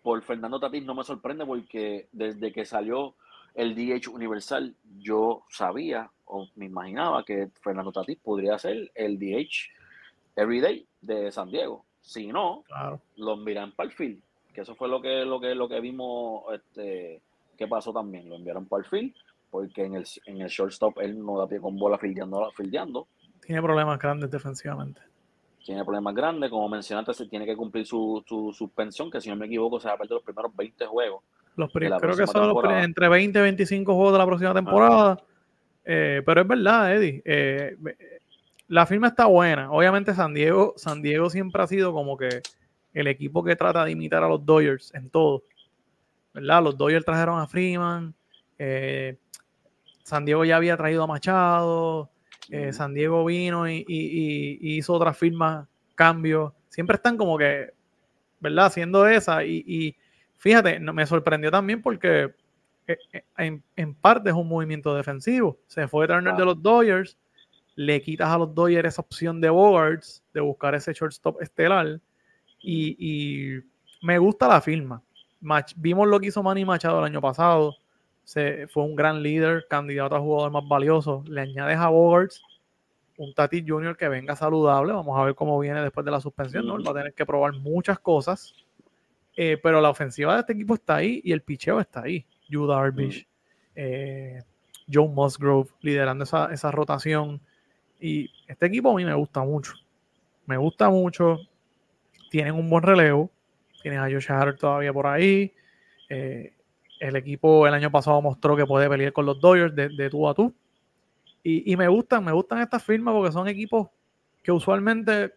[0.02, 3.14] por Fernando Tatís no me sorprende porque desde que salió
[3.54, 9.70] el DH Universal, yo sabía o me imaginaba que Fernando Tatís podría ser el DH
[10.36, 11.86] Everyday de San Diego.
[12.02, 12.64] Si no,
[13.16, 16.44] lo enviaron para el field, que eso fue lo que, lo que, lo que vimos
[16.52, 17.22] este,
[17.56, 18.28] que pasó también.
[18.28, 19.14] Lo enviaron para el field
[19.52, 23.06] porque en el, en el shortstop él no da pie con bola fildeando, fildeando.
[23.44, 25.02] Tiene problemas grandes defensivamente
[25.64, 26.50] tiene problemas grandes.
[26.50, 28.22] Como mencionaste, se tiene que cumplir su,
[28.56, 31.22] suspensión, que si no me equivoco, se va a perder los primeros 20 juegos.
[31.56, 35.22] Los creo que son entre 20 y 25 juegos de la próxima temporada.
[35.84, 37.22] Eh, pero es verdad, Eddie.
[37.24, 37.76] Eh,
[38.68, 39.70] la firma está buena.
[39.70, 42.40] Obviamente, San Diego, San Diego siempre ha sido como que
[42.94, 45.42] el equipo que trata de imitar a los Dodgers en todo.
[46.32, 46.62] ¿Verdad?
[46.62, 48.14] Los Dodgers trajeron a Freeman.
[48.58, 49.18] Eh,
[50.02, 52.10] San Diego ya había traído a Machado.
[52.52, 53.82] Eh, San Diego vino y,
[54.60, 56.54] hizo otra firma, cambio.
[56.68, 57.72] Siempre están como que,
[58.40, 58.66] ¿verdad?
[58.66, 59.42] Haciendo esa.
[59.42, 59.96] Y,
[60.36, 62.34] fíjate, me sorprendió también porque
[62.86, 62.98] eh,
[63.38, 65.58] eh, en, parte es un movimiento defensivo.
[65.66, 67.16] Se fue Turner de los Dodgers,
[67.74, 72.00] le quitas a los Dodgers esa opción de Bogarts, de buscar ese shortstop estelar.
[72.60, 73.60] Y,
[74.02, 75.02] me gusta la firma.
[75.76, 77.76] vimos lo que hizo Manny Machado el año pasado
[78.24, 81.24] se, fue un gran líder, candidato a jugador más valioso.
[81.26, 82.42] Le añades a Bogarts
[83.16, 84.92] un Tati Junior que venga saludable.
[84.92, 86.66] Vamos a ver cómo viene después de la suspensión.
[86.66, 86.82] ¿no?
[86.82, 88.54] va a tener que probar muchas cosas.
[89.36, 92.26] Eh, pero la ofensiva de este equipo está ahí y el picheo está ahí.
[92.48, 93.26] Yu Darvish,
[93.74, 94.42] eh,
[94.92, 97.40] Joe Musgrove liderando esa, esa, rotación.
[97.98, 99.72] Y este equipo a mí me gusta mucho.
[100.46, 101.38] Me gusta mucho.
[102.30, 103.30] Tienen un buen relevo.
[103.82, 105.52] Tienes a Josh Hader todavía por ahí.
[106.08, 106.52] Eh,
[107.02, 110.34] el equipo el año pasado mostró que puede pelear con los Dodgers de, tú a
[110.34, 110.54] tú.
[111.42, 113.88] Y, me gustan, me gustan estas firmas porque son equipos
[114.44, 115.32] que usualmente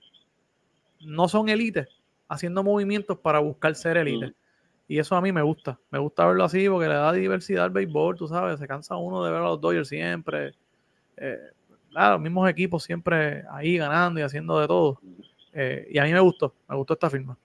[1.01, 1.87] no son élites,
[2.27, 4.35] haciendo movimientos para buscar ser élite.
[4.87, 5.79] Y eso a mí me gusta.
[5.89, 8.59] Me gusta verlo así porque le da diversidad al béisbol, tú sabes.
[8.59, 10.53] Se cansa uno de ver a los Dodgers siempre.
[11.17, 11.39] Eh,
[11.89, 14.99] los mismos equipos siempre ahí ganando y haciendo de todo.
[15.53, 17.35] Eh, y a mí me gustó, me gustó esta firma.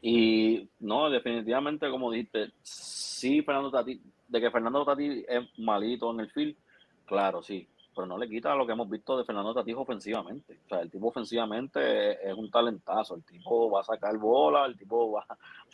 [0.00, 6.20] Y no, definitivamente, como dijiste, sí, Fernando Tati, de que Fernando Tati es malito en
[6.20, 6.56] el field,
[7.04, 10.60] claro, sí, pero no le quita lo que hemos visto de Fernando Tati ofensivamente.
[10.66, 14.78] O sea, el tipo ofensivamente es un talentazo, el tipo va a sacar bola, el
[14.78, 15.26] tipo va,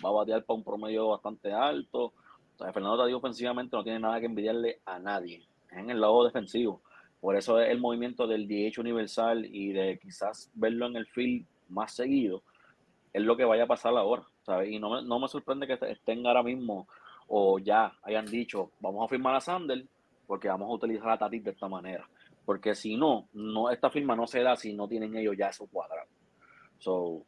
[0.02, 2.04] va a batear para un promedio bastante alto.
[2.04, 6.24] O sea, Fernando Tati ofensivamente no tiene nada que envidiarle a nadie, en el lado
[6.24, 6.80] defensivo.
[7.20, 11.46] Por eso es el movimiento del DH universal y de quizás verlo en el field
[11.68, 12.42] más seguido
[13.14, 14.70] es lo que vaya a pasar ahora, ¿sabes?
[14.70, 16.88] Y no me, no me sorprende que estén ahora mismo
[17.28, 19.86] o ya hayan dicho, vamos a firmar a Sander
[20.26, 22.06] porque vamos a utilizar a Tatis de esta manera.
[22.44, 25.66] Porque si no, no esta firma no se da si no tienen ellos ya eso
[25.66, 26.08] cuadrado.
[26.78, 27.22] So,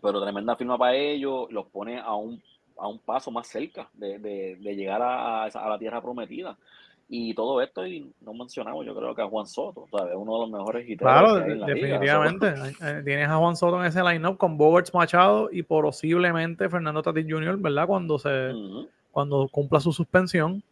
[0.00, 2.42] pero tremenda firma para ellos, los pone a un,
[2.78, 6.58] a un paso más cerca de, de, llegar a, a, la tierra prometida.
[7.14, 10.14] Y todo esto, y no mencionamos, yo creo que a Juan Soto, ¿sabes?
[10.16, 11.12] Uno de los mejores hiteros.
[11.12, 12.54] Claro, definitivamente.
[13.04, 17.58] Tienes a Juan Soto en ese line-up con Bogarts Machado y posiblemente Fernando Tatis Jr.,
[17.58, 17.86] ¿verdad?
[17.86, 18.52] Cuando se
[19.10, 20.64] cuando cumpla su suspensión.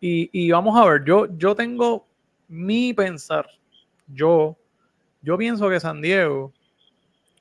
[0.00, 2.06] Y, y, vamos a ver, yo, yo tengo
[2.46, 3.48] mi pensar.
[4.06, 4.56] Yo,
[5.22, 6.52] yo pienso que San Diego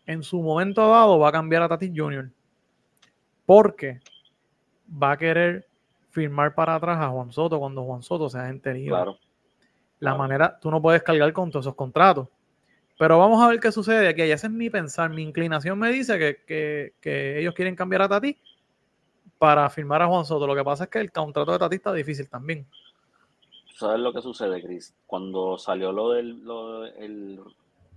[0.08, 2.32] en su momento dado va a cambiar a Tatis Jr.
[3.46, 4.00] Porque
[4.92, 5.67] va a querer
[6.18, 8.90] firmar para atrás a Juan Soto cuando Juan Soto sea gente libre.
[8.90, 9.20] Claro.
[10.00, 12.28] La manera, tú no puedes cargar con todos esos contratos.
[12.98, 14.24] Pero vamos a ver qué sucede aquí.
[14.24, 15.12] Ese es mi pensar.
[15.12, 16.94] Mi inclinación me dice que,
[17.40, 18.36] ellos quieren cambiar a Tati
[19.38, 20.48] para firmar a Juan Soto.
[20.48, 22.66] Lo que pasa es que el contrato de Tati está difícil también.
[23.76, 24.96] ¿Sabes lo que sucede, Chris?
[25.06, 26.84] Cuando salió lo del lo,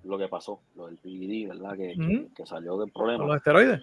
[0.05, 1.75] lo que pasó, lo del PID, ¿verdad?
[1.75, 3.25] Que, que, salió del problema.
[3.25, 3.81] ¿Los esteroides?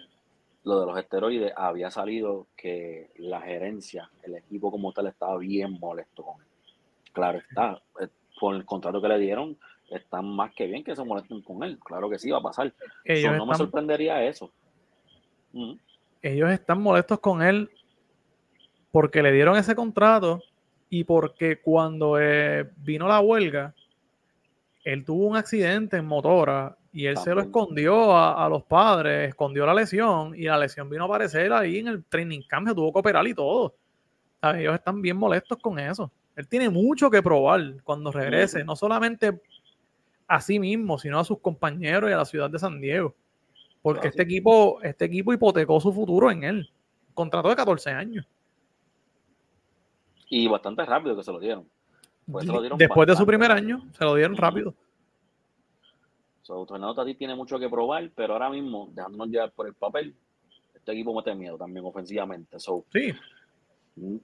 [0.68, 5.78] Lo de los esteroides, había salido que la gerencia, el equipo como tal, estaba bien
[5.80, 6.46] molesto con él.
[7.12, 9.58] Claro está, eh, con el contrato que le dieron,
[9.90, 11.78] están más que bien que se molesten con él.
[11.78, 12.72] Claro que sí, va a pasar.
[13.04, 14.52] no me sorprendería eso.
[16.20, 17.70] Ellos están molestos con él
[18.92, 20.42] porque le dieron ese contrato
[20.90, 23.74] y porque cuando eh, vino la huelga,
[24.84, 29.66] él tuvo un accidente en motora y él se lo escondió a, los padres, escondió
[29.66, 32.92] la lesión y la lesión vino a aparecer ahí en el training camp, se tuvo
[32.92, 33.74] que operar y todo.
[34.42, 36.10] Ellos están bien molestos con eso.
[36.34, 39.40] Él tiene mucho que probar cuando regrese, no solamente
[40.26, 43.14] a sí mismo, sino a sus compañeros y a la ciudad de San Diego.
[43.82, 46.70] Porque este equipo, este equipo hipotecó su futuro en él.
[47.14, 48.26] contrato de 14 años.
[50.28, 51.66] Y bastante rápido que se lo dieron.
[52.30, 52.46] Pues
[52.76, 54.74] Después de su primer año, se lo dieron rápido.
[56.48, 60.16] So, a ti tiene mucho que probar, pero ahora mismo, dejándonos llevar por el papel,
[60.74, 62.58] este equipo mete miedo también ofensivamente.
[62.58, 63.12] So, sí.
[63.96, 64.16] Mm,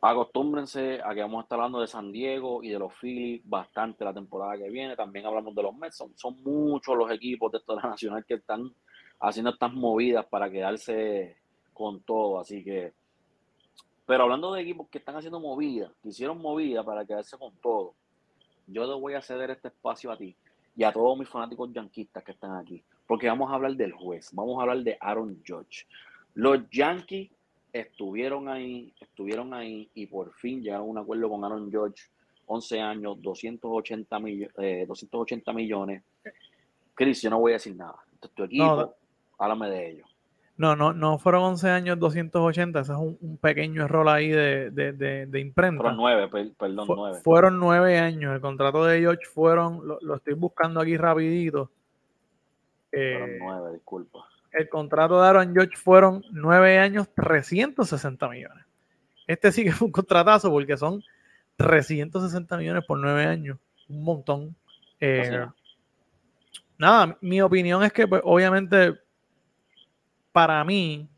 [0.00, 4.04] acostúmbrense a que vamos a estar hablando de San Diego y de los Phillies bastante
[4.04, 4.94] la temporada que viene.
[4.94, 6.04] También hablamos de los Mets.
[6.14, 8.72] Son, muchos los equipos de toda la nacional que están
[9.18, 11.36] haciendo estas movidas para quedarse
[11.74, 12.38] con todo.
[12.38, 12.92] Así que,
[14.06, 17.94] pero hablando de equipos que están haciendo movidas, que hicieron movidas para quedarse con todo,
[18.68, 20.36] yo le voy a ceder este espacio a ti
[20.74, 24.30] y a todos mis fanáticos yanquistas que están aquí, porque vamos a hablar del juez,
[24.32, 25.86] vamos a hablar de Aaron Judge.
[26.34, 27.30] Los Yankees
[27.72, 32.08] estuvieron ahí, estuvieron ahí y por fin llegaron a un acuerdo con Aaron Judge,
[32.46, 34.18] 11 años, 280,
[34.86, 36.02] 280 millones.
[36.94, 37.96] Chris, yo no voy a decir nada.
[38.34, 38.94] tu equipo,
[39.38, 40.11] háblame de ellos.
[40.56, 45.40] No, no, no fueron 11 años 280, ese es un, pequeño error ahí de, de,
[45.40, 45.82] imprenta.
[45.82, 47.18] Fueron nueve, perdón, nueve.
[47.24, 51.70] Fueron nueve años, el contrato de George fueron, lo, estoy buscando aquí rapidito.
[52.90, 54.28] fueron eh, nueve, disculpa.
[54.52, 58.66] El contrato de Aaron George fueron nueve años, 360 millones.
[59.26, 61.02] Este sí que fue un contratazo porque son
[61.56, 64.54] 360 millones por nueve años, un montón.
[65.00, 65.46] Eh,
[66.76, 69.01] nada, mi opinión es que pues, obviamente
[70.32, 71.08] para mí,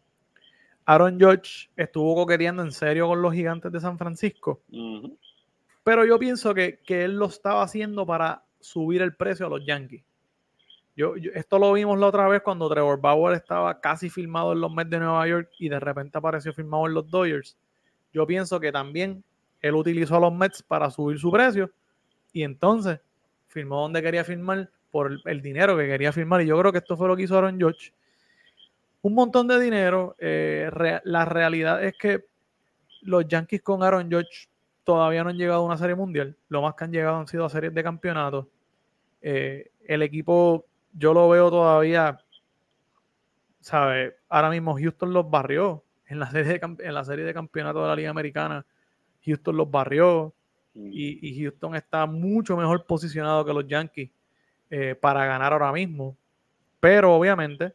[0.85, 4.61] Aaron George estuvo coqueteando en serio con los gigantes de San Francisco.
[5.83, 10.03] Pero yo pienso que, él lo estaba haciendo para subir el precio a los Yankees.
[10.97, 14.73] Yo, esto lo vimos la otra vez cuando Trevor Bauer estaba casi filmado en los
[14.73, 17.57] Mets de Nueva York y de repente apareció filmado en los Dodgers.
[18.13, 19.25] Yo pienso que también
[19.61, 21.71] él utilizó a los Mets para subir su precio
[22.33, 23.01] y entonces
[23.49, 26.43] firmó donde quería firmar por el, el dinero que quería firmar.
[26.43, 27.93] Y yo creo que esto fue lo que hizo Aaron George
[29.05, 30.17] un montón de dinero.
[30.19, 30.71] Eh,
[31.05, 32.25] la realidad es que
[33.03, 34.49] los Yankees con Aaron George
[34.83, 36.35] todavía no han llegado a una serie mundial.
[36.49, 38.49] Lo más que han llegado han sido a series de campeonato.
[39.21, 40.65] Eh, el equipo,
[40.95, 42.19] yo lo veo todavía,
[43.61, 44.17] ¿sabe?
[44.31, 47.89] Ahora mismo Houston los barrió en la serie de, en la serie de campeonato de
[47.89, 48.65] la Liga Americana.
[49.23, 50.33] Houston los barrió
[50.73, 50.89] mm.
[50.91, 54.11] y, Houston está mucho mejor posicionado que los Yankees
[54.71, 56.17] eh, para ganar ahora mismo.
[56.81, 57.75] Pero obviamente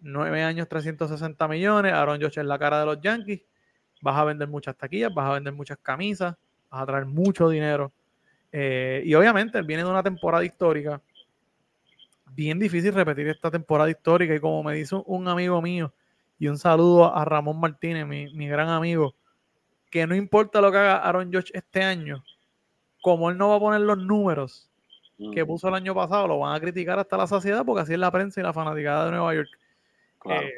[0.00, 1.92] 9 años, 360 millones.
[1.92, 3.42] Aaron Josh es la cara de los Yankees.
[4.02, 6.36] Vas a vender muchas taquillas, vas a vender muchas camisas,
[6.70, 7.92] vas a traer mucho dinero.
[8.52, 11.00] Eh, y obviamente él viene de una temporada histórica.
[12.32, 14.34] Bien difícil repetir esta temporada histórica.
[14.34, 15.92] Y como me dice un amigo mío,
[16.40, 19.14] y un saludo a Ramón Martínez, mi, gran amigo,
[19.90, 22.24] que no importa lo que haga Aaron Josh este año,
[23.02, 24.70] como él no va a poner los números
[25.34, 27.98] que puso el año pasado, lo van a criticar hasta la saciedad porque así es
[27.98, 29.50] la prensa y la fanaticada de Nueva York.
[30.26, 30.52] Eh,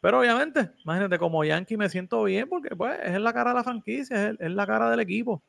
[0.00, 3.64] pero obviamente, imagínate, como Yankee me siento bien porque pues es la cara de la
[3.64, 5.42] franquicia, es, la cara del equipo.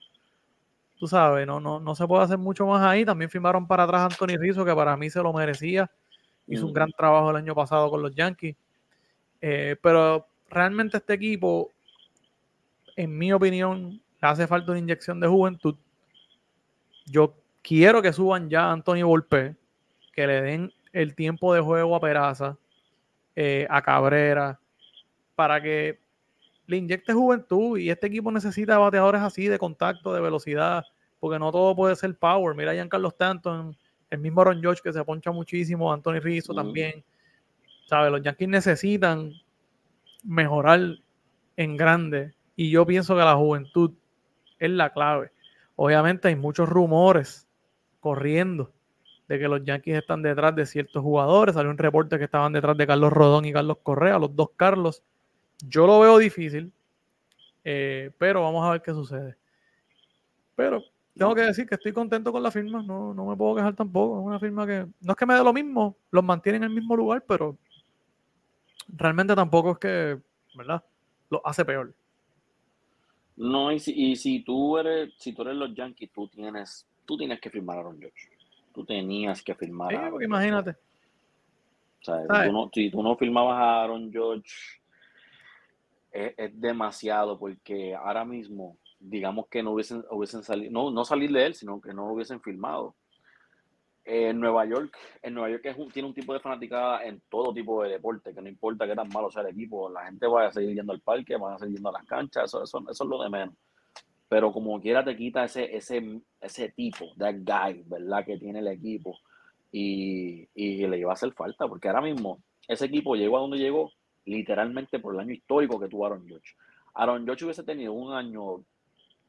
[0.97, 3.05] Tú sabes, no, no, no se puede hacer mucho más ahí.
[3.05, 5.89] También firmaron para atrás a Anthony Rizzo, que para mí se lo merecía.
[6.47, 8.55] Hizo un gran trabajo el año pasado con los Yankees.
[9.41, 11.71] Eh, pero realmente este equipo,
[12.95, 15.75] en mi opinión, le hace falta una inyección de juventud.
[17.05, 19.55] Yo quiero que suban ya a Anthony Volpe,
[20.13, 22.57] que le den el tiempo de juego a Peraza,
[23.39, 24.59] eh, a Cabrera,
[25.35, 25.99] para que
[26.65, 30.83] le inyecte juventud y este equipo necesita bateadores así de contacto, de velocidad,
[31.19, 32.55] porque no todo puede ser power.
[32.55, 33.77] Mira a Giancarlo Stanton,
[34.09, 37.03] el mismo Aaron George que se poncha muchísimo, Anthony Rizzo también.
[37.85, 38.11] ¿Sabes?
[38.11, 39.31] Los Yankees necesitan
[40.23, 40.97] mejorar
[41.57, 43.91] en grande y yo pienso que la juventud
[44.57, 45.31] es la clave.
[45.75, 47.47] Obviamente hay muchos rumores
[47.99, 48.73] corriendo
[49.27, 51.55] de que los Yankees están detrás de ciertos jugadores.
[51.55, 55.03] Salió un reporte que estaban detrás de Carlos Rodón y Carlos Correa, los dos Carlos.
[55.67, 56.71] Yo lo veo difícil,
[57.63, 59.35] eh, pero vamos a ver qué sucede.
[60.55, 60.83] Pero
[61.15, 64.19] tengo que decir que estoy contento con la firma, no, no me puedo quejar tampoco.
[64.19, 66.69] Es una firma que no es que me dé lo mismo, los mantiene en el
[66.69, 67.57] mismo lugar, pero
[68.87, 70.19] realmente tampoco es que,
[70.55, 70.83] ¿verdad?
[71.29, 71.93] Lo hace peor.
[73.35, 77.17] No, y si, y si tú eres, si tú eres los Yankees, tú tienes, tú
[77.17, 78.36] tienes que firmar a Aaron Judge.
[78.77, 80.69] Tú tenías que firmar a Aaron imagínate.
[80.69, 84.79] O sea, si tú, no, si tú, no, firmabas a Aaron Judge,
[86.11, 91.31] es, es, demasiado, porque ahora mismo, digamos que no hubiesen, hubiesen salido, no, no salir
[91.31, 92.93] de él, sino que no lo hubiesen firmado
[94.05, 97.81] en Nueva York, en Nueva York es tiene un tipo de fanaticada en todo tipo
[97.81, 100.51] de deporte, que no importa qué tan malo sea el equipo, la gente va a
[100.51, 103.09] seguir yendo al parque, van a seguir yendo a las canchas, eso, eso, eso es
[103.09, 103.55] lo de menos.
[104.29, 108.25] Pero como quiera te quita ese, ese, ese tipo, that guy, ¿verdad?
[108.25, 109.17] Que tiene el equipo
[109.71, 113.57] y, y le iba a hacer falta, porque ahora mismo ese equipo llegó a donde
[113.57, 113.91] llegó
[114.25, 116.55] literalmente por el año histórico que tuvo Aaron George.
[116.95, 118.63] Aaron George hubiese tenido un año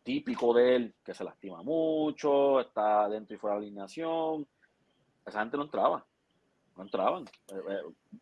[0.03, 4.47] típico de él, que se lastima mucho, está dentro y fuera de alineación,
[5.25, 6.05] esa gente no entraba.
[6.77, 7.25] No entraban.
[7.25, 7.61] Eh,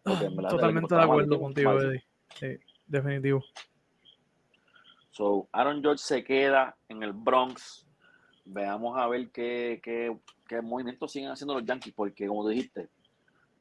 [0.04, 2.02] eh, totalmente de acuerdo contigo, Eddie.
[2.34, 3.44] Sí, definitivo.
[5.16, 7.86] So, Aaron George se queda en el Bronx.
[8.44, 10.14] Veamos a ver qué, qué,
[10.46, 12.90] qué movimientos siguen haciendo los Yankees, porque como dijiste,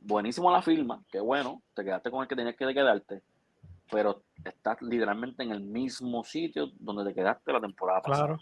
[0.02, 3.22] buenísimo la firma, qué bueno, te quedaste con el que tenías que quedarte,
[3.90, 8.28] pero estás literalmente en el mismo sitio donde te quedaste la temporada pasada.
[8.28, 8.42] Claro.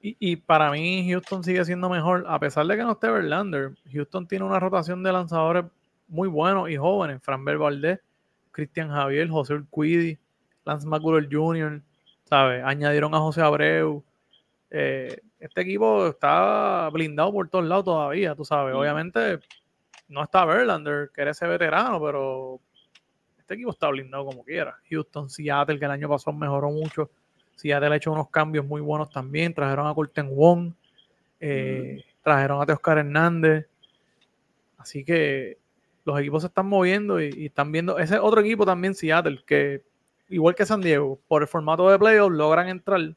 [0.00, 3.76] Y, para mí Houston sigue siendo mejor, a pesar de que no esté Verlander.
[3.92, 5.64] Houston tiene una rotación de lanzadores
[6.08, 7.20] muy buenos y jóvenes.
[7.22, 8.00] Franbel Valdés,
[8.52, 10.16] Cristian Javier, José Urquidi,
[10.64, 11.82] Lance McCuller Jr.,
[12.28, 12.62] ¿sabes?
[12.64, 14.04] Añadieron a José Abreu.
[14.70, 18.74] Eh, este equipo está blindado por todos lados todavía, tú sabes.
[18.74, 19.40] Obviamente
[20.08, 22.60] no está Verlander, que era ese veterano, pero
[23.38, 24.76] este equipo está blindado como quiera.
[24.90, 27.10] Houston, Seattle, que el año pasado mejoró mucho
[27.56, 29.52] Seattle ha hecho unos cambios muy buenos también.
[29.52, 30.72] Trajeron a Colton Wong,
[31.40, 32.22] eh, mm.
[32.22, 33.66] trajeron a Teoscar Hernández.
[34.76, 35.58] Así que
[36.04, 37.98] los equipos se están moviendo y, están viendo.
[37.98, 39.82] Ese otro equipo también, Seattle, que
[40.28, 43.14] igual que San Diego, por el formato de playoffs logran entrar.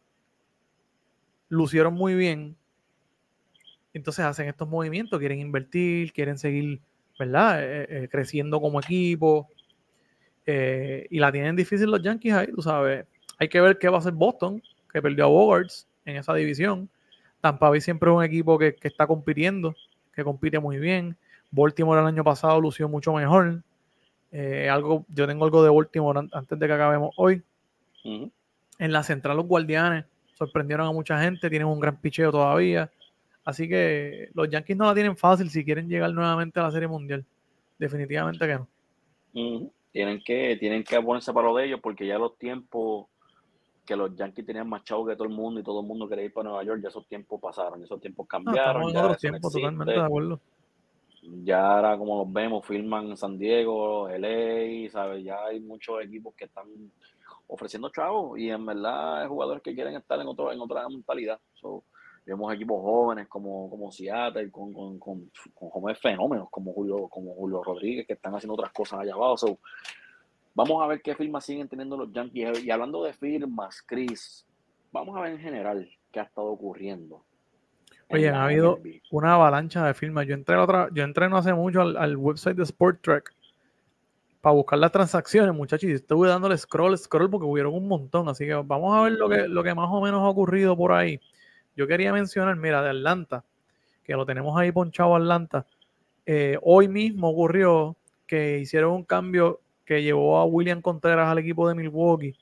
[1.49, 2.55] Lucieron muy bien.
[3.93, 6.79] Entonces hacen estos movimientos, quieren invertir, quieren seguir,
[7.17, 7.63] ¿verdad?
[7.63, 9.49] Eh, eh, creciendo como equipo.
[10.45, 13.05] y la tienen difícil los Yankees ahí, tú sabes
[13.39, 16.89] hay que ver qué va a hacer Boston, que perdió a Bogarts en esa división.
[17.41, 19.73] Tampa Bay siempre es un equipo que, está compitiendo,
[20.13, 21.17] que compite muy bien.
[21.49, 23.63] Baltimore el año pasado lució mucho mejor.
[24.31, 27.43] Eh, algo, yo tengo algo de Baltimore antes de que acabemos hoy.
[28.03, 32.89] En la central los guardianes sorprendieron a mucha gente, tienen un gran picheo todavía.
[33.43, 36.87] Así que los Yankees no la tienen fácil si quieren llegar nuevamente a la Serie
[36.87, 37.25] Mundial.
[37.77, 38.67] Definitivamente que no.
[39.91, 43.07] Tienen que, tienen que ponerse para lo de ellos porque ya los tiempos
[43.85, 46.25] que los Yankees tenían más chavos que todo el mundo y todo el mundo quería
[46.25, 48.93] ir para Nueva York, ya esos tiempos pasaron, esos tiempos cambiaron.
[48.93, 50.39] ya, totalmente de acuerdo.
[51.21, 55.23] Ya ahora como los vemos, firman San Diego, LA, ¿sabes?
[55.23, 56.65] Ya hay muchos equipos que están
[57.47, 61.39] ofreciendo chavos y en verdad hay jugadores que quieren estar en, otro, en otra mentalidad.
[62.25, 67.33] vemos equipos jóvenes como, como Seattle, con, con, con, con jóvenes fenómenos como Julio, como
[67.33, 69.59] Julio Rodríguez, que están haciendo otras cosas allá abajo.
[70.53, 72.63] Vamos a ver qué firmas siguen teniendo los Yankees.
[72.63, 74.45] Y hablando de firmas, Chris,
[74.91, 77.23] vamos a ver en general qué ha estado ocurriendo.
[78.11, 78.79] Oye, ha habido
[79.11, 80.25] una avalancha de firmas.
[80.25, 83.33] Yo entré otra, yo entré no hace mucho al, website de Sport Track
[84.41, 88.27] para buscar las transacciones, muchachos, y estuve dándole scroll, scroll porque hubieron un montón.
[88.27, 90.91] Así que vamos a ver lo que, lo que más o menos ha ocurrido por
[90.91, 91.19] ahí.
[91.75, 93.45] Yo quería mencionar, mira, de Atlanta,
[94.03, 95.65] que lo tenemos ahí ponchado Atlanta.
[96.25, 101.67] Eh, hoy mismo ocurrió que hicieron un cambio que llevó a William Contreras al equipo
[101.67, 102.35] de Milwaukee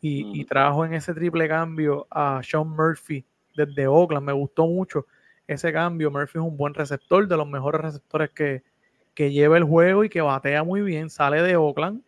[0.00, 3.24] y, trajo en ese triple cambio a Sean Murphy
[3.56, 4.26] desde Oakland.
[4.26, 5.06] Me gustó mucho
[5.46, 6.10] ese cambio.
[6.10, 8.62] Murphy es un buen receptor, de los mejores receptores que,
[9.16, 11.10] lleva el juego y que batea muy bien.
[11.10, 12.02] Sale de Oakland,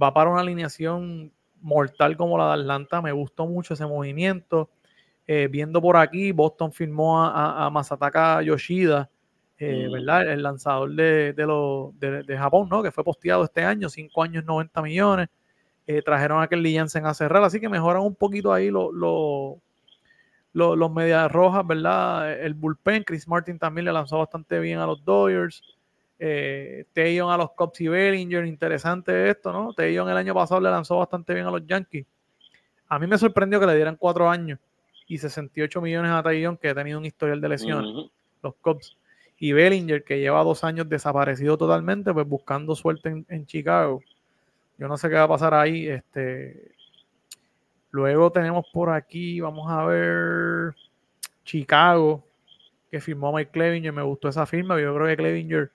[0.00, 3.02] va para una alineación mortal como la de Atlanta.
[3.02, 4.70] Me gustó mucho ese movimiento.
[5.26, 9.10] Eh, viendo por aquí, Boston firmó a, a Masataka Yoshida
[9.62, 10.32] eh, ¿verdad?
[10.32, 12.82] El lanzador de, de, de, Japón, ¿no?
[12.82, 15.28] Que fue posteado este año, 5 años, 90 millones.
[15.86, 18.70] Eh, trajeron a Kelly Jansen a cerrar, así que mejoran un poquito ahí
[20.52, 22.32] los los medias rojas, ¿verdad?
[22.40, 25.62] El bullpen, Chris Martin también le lanzó bastante bien a los Dodgers.
[26.22, 29.72] Eh, a los Cubs y Bellinger, interesante esto, ¿no?
[29.72, 32.04] Tayon el año pasado le lanzó bastante bien a los Yankees.
[32.88, 34.58] A mí me sorprendió que le dieran 4 años
[35.06, 38.10] y 68 millones a Tayon, que ha tenido un historial de lesiones,
[38.42, 38.98] los Cubs
[39.38, 44.02] y Bellinger, que lleva dos años desaparecido totalmente, pues buscando suerte en, Chicago.
[44.76, 45.88] Yo no sé qué va a pasar ahí.
[45.88, 46.72] Este,
[47.90, 50.74] luego tenemos por aquí, vamos a ver,
[51.44, 52.24] Chicago,
[52.90, 53.92] que firmó Mike Clevinger.
[53.92, 54.80] Me gustó esa firma.
[54.80, 55.70] Yo creo que Clevinger,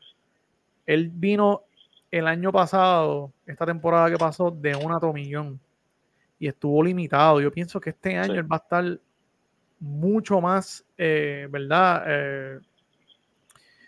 [0.86, 1.64] él vino
[2.12, 5.60] el año pasado, esta temporada que pasó, de un atomillón
[6.40, 7.42] y estuvo limitado.
[7.42, 9.00] Yo pienso que este año él va a estar
[9.80, 12.04] mucho más, eh, ¿verdad?
[12.08, 12.60] Eh,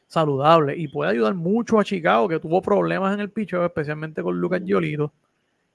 [0.08, 4.40] saludable y puede ayudar mucho a Chicago, que tuvo problemas en el picho, especialmente con
[4.40, 5.12] Lucas Giolito.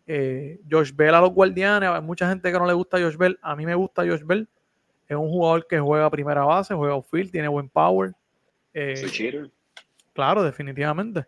[0.07, 3.39] Eh, Josh Bell a los guardianes, hay mucha gente que no le gusta Josh Bell,
[3.41, 4.49] a mí me gusta Josh Bell,
[5.09, 8.13] es un jugador que juega a primera base, juega outfield, tiene buen power.
[8.73, 9.51] Eh,
[10.13, 11.27] claro, definitivamente.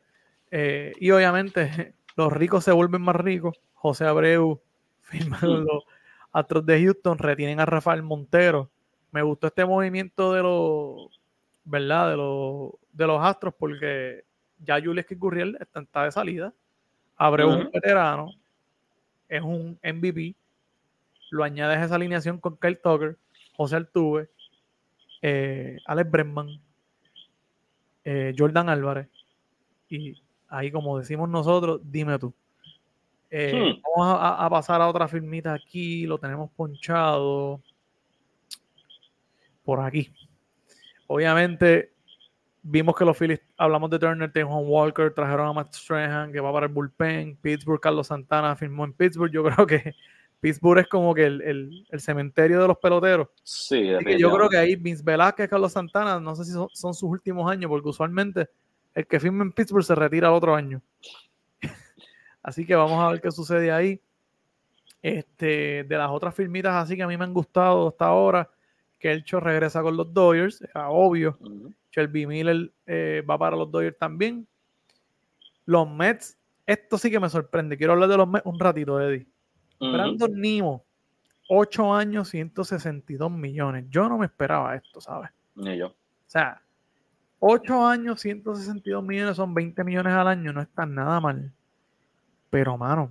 [0.50, 3.60] Eh, y obviamente los ricos se vuelven más ricos.
[3.74, 4.60] José Abreu
[5.02, 5.84] firma los
[6.32, 8.70] Astros de Houston, retienen a Rafael Montero.
[9.12, 11.20] Me gustó este movimiento de los,
[11.64, 12.10] ¿verdad?
[12.10, 14.24] De los, de los Astros porque
[14.58, 16.52] ya Julius Gurriel está, de salida.
[17.16, 18.30] Abreu un veterano,
[19.28, 20.34] es un MVP.
[21.30, 23.16] Lo añades a esa alineación con Kyle Tucker,
[23.56, 24.28] José Altuve,
[25.22, 26.60] eh, Alex Bregman,
[28.04, 29.08] eh, Jordan Álvarez.
[29.88, 32.34] Y ahí, como decimos nosotros, dime tú.
[33.30, 33.82] Eh, hmm.
[33.96, 36.06] Vamos a, pasar a otra firmita aquí.
[36.06, 37.60] Lo tenemos ponchado
[39.64, 40.12] por aquí.
[41.06, 41.93] Obviamente,
[42.64, 46.52] vimos que los Phillies, hablamos de Turner, Juan Walker, trajeron a Matt Strahan, que va
[46.52, 47.36] para el bullpen.
[47.36, 49.30] Pittsburgh, Carlos Santana firmó en Pittsburgh.
[49.30, 49.94] Yo creo que
[50.40, 53.28] Pittsburgh es como que el, cementerio de los peloteros.
[53.42, 53.86] Sí,
[54.18, 57.68] yo creo que ahí Vince Velázquez, Carlos Santana, no sé si son, sus últimos años,
[57.68, 58.48] porque usualmente
[58.94, 60.80] el que firma en Pittsburgh se retira el otro año.
[62.42, 64.00] así que vamos a ver qué sucede ahí.
[65.02, 68.50] Este, de las otras firmitas así que a mí me han gustado hasta ahora,
[69.04, 71.38] que el Cho regresa con los Dodgers, era obvio.
[71.92, 74.48] Shelby Miller eh, va para los Dodgers también.
[75.66, 77.76] Los Mets, esto sí que me sorprende.
[77.76, 79.26] Quiero hablar de los Mets un ratito, Eddie.
[79.78, 80.86] Brandon Nimo,
[81.50, 83.84] 8 años, 162 millones.
[83.90, 85.28] Yo no me esperaba esto, ¿sabes?
[85.54, 85.88] Ni yo.
[85.88, 85.94] O
[86.24, 86.62] sea,
[87.40, 91.52] 8 años, 162 millones, son 20 millones al año, no está nada mal.
[92.48, 93.10] Pero, mano,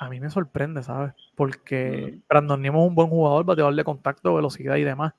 [0.00, 1.14] a mí me sorprende, ¿sabes?
[1.36, 5.14] Porque Brandon Nimo es un buen jugador, bateador de contacto, velocidad y demás.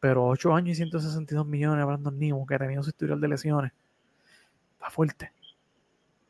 [0.00, 3.72] Pero 8 años y 162 millones Brandon Nimo, que ha tenido su historial de lesiones,
[4.78, 5.32] está fuerte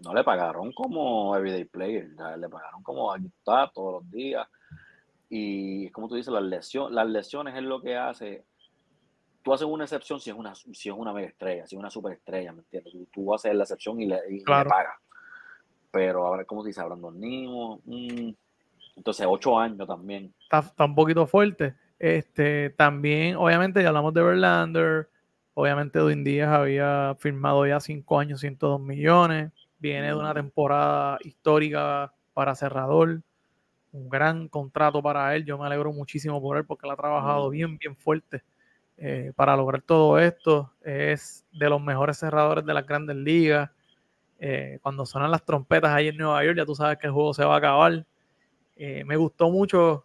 [0.05, 2.09] no le pagaron como everyday player,
[2.39, 4.47] le pagaron como aquí está todos los días.
[5.29, 8.45] Y como tú dices, las lesiones, las lesiones es lo que hace.
[9.43, 11.91] Tú haces una excepción si es una, si es una mega estrella, si es una
[11.91, 12.95] superestrella, ¿me entiendes?
[13.13, 14.95] Tú, haces la excepción y le, pagas.
[15.95, 18.31] Pero ahora, como te dice, Brandon Nimo, mm,
[18.97, 20.35] entonces ocho años también.
[20.43, 21.77] Está, un poquito fuerte.
[22.01, 25.09] Este, también, obviamente, ya hablamos de Verlander.
[25.55, 29.53] Obviamente, Edwin Díaz había firmado ya cinco años, 102 millones.
[29.79, 33.23] Viene de una temporada histórica para cerrador.
[33.93, 35.45] Un gran contrato para él.
[35.45, 38.43] Yo me alegro muchísimo por él porque él ha trabajado bien, bien fuerte
[38.99, 40.73] eh, para lograr todo esto.
[40.83, 43.71] Es de los mejores cerradores de las grandes ligas.
[44.39, 47.35] Eh, cuando suenan las trompetas ahí en Nueva York, ya tú sabes que el juego
[47.35, 48.05] se va a acabar.
[48.77, 50.05] Eh, me gustó mucho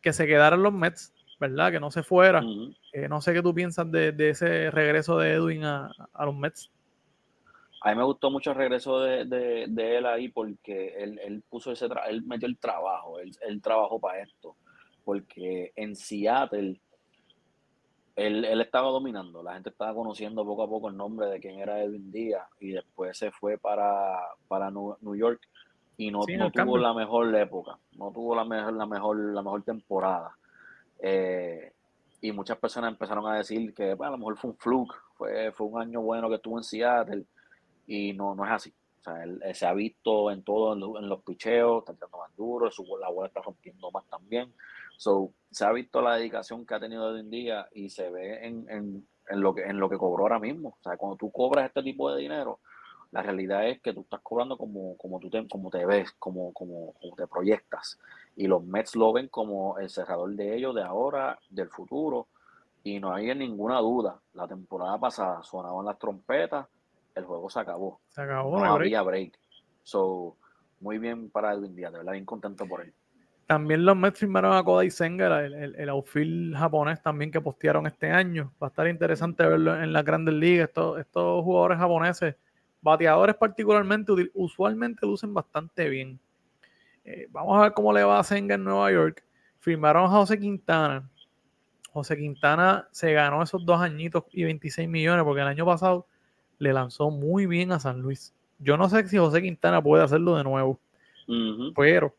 [0.00, 1.72] que se quedaran los Mets, ¿verdad?
[1.72, 2.42] Que no se fuera.
[2.42, 5.92] no sé qué tú piensas de, ese regreso de Edwin a
[6.24, 6.70] los Mets.
[7.84, 12.22] A mí me gustó mucho el regreso de, él ahí porque él, puso ese él
[12.22, 14.56] metió el trabajo, él, él trabajó para esto.
[15.04, 16.80] Porque en Seattle
[18.16, 21.82] él, estaba dominando, la gente estaba conociendo poco a poco el nombre de quién era
[21.82, 25.40] Edwin Díaz y después se fue para, para New York
[25.96, 30.36] y no, tuvo la mejor época, no tuvo la mejor, la mejor, la mejor temporada.
[30.98, 31.72] Eh,
[32.20, 35.66] y muchas personas empezaron a decir que a lo mejor fue un fluke, fue, fue
[35.66, 37.24] un año bueno que estuvo en Seattle
[37.86, 38.74] y no, no es así.
[39.00, 42.70] O sea, él, se ha visto en todo, en, los picheos, está tirando más duro,
[42.70, 44.52] su, la bola está rompiendo más también.
[44.96, 48.46] So, se ha visto la dedicación que ha tenido hoy en día y se ve
[48.46, 50.76] en, en, en, lo que, en lo que cobró ahora mismo.
[50.80, 52.60] O sea, cuando tú cobras este tipo de dinero,
[53.10, 56.52] la realidad es que tú estás cobrando como, como, tú te, como te ves, como,
[56.52, 57.98] como, como te proyectas.
[58.36, 62.28] Y los Mets lo ven como el cerrador de ellos, de ahora, del futuro.
[62.82, 64.20] Y no hay ninguna duda.
[64.34, 66.66] La temporada pasada sonaban las trompetas
[67.14, 68.00] el juego se acabó.
[68.08, 68.58] Se acabó.
[68.58, 69.38] No había break.
[69.82, 70.36] So,
[70.80, 72.92] muy bien para Edwin Díaz, de verdad, bien contento por él.
[73.46, 78.10] También los Mets firmaron a Kodai Senga, el, el, outfield japonés también que postearon este
[78.10, 78.52] año.
[78.62, 80.68] Va a estar interesante verlo en las grandes ligas.
[80.68, 82.36] Estos, estos jugadores japoneses,
[82.80, 86.18] bateadores particularmente, usualmente lucen bastante bien.
[87.04, 89.22] Eh, vamos a ver cómo le va a Senga en Nueva York.
[89.60, 91.08] Firmaron a José Quintana.
[91.92, 96.06] José Quintana se ganó esos dos añitos y 26 millones porque el año pasado
[96.58, 98.34] le lanzó muy bien a San Luis.
[98.58, 100.80] Yo no sé si José Quintana puede hacerlo de nuevo,
[101.76, 102.14] pero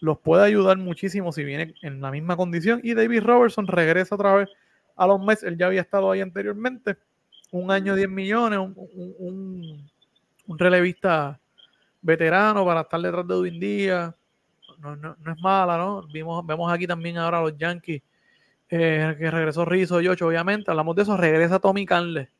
[0.00, 2.80] los puede ayudar muchísimo si viene en la misma condición.
[2.82, 4.48] Y David Robertson regresa otra vez
[4.96, 5.42] a los Mets.
[5.42, 6.96] Él ya había estado ahí anteriormente.
[7.52, 9.90] Un año 10 millones, un,
[10.50, 11.40] un relevista
[12.02, 14.14] veterano para estar detrás de Edwin Díaz.
[14.78, 16.02] No, no, no, es mala, ¿no?
[16.12, 18.02] Vimos, vemos aquí también ahora a los Yankees,
[18.68, 20.70] eh, que regresó Rizzo y Ocho, obviamente.
[20.70, 22.30] Hablamos de eso, regresa Tommy Canle.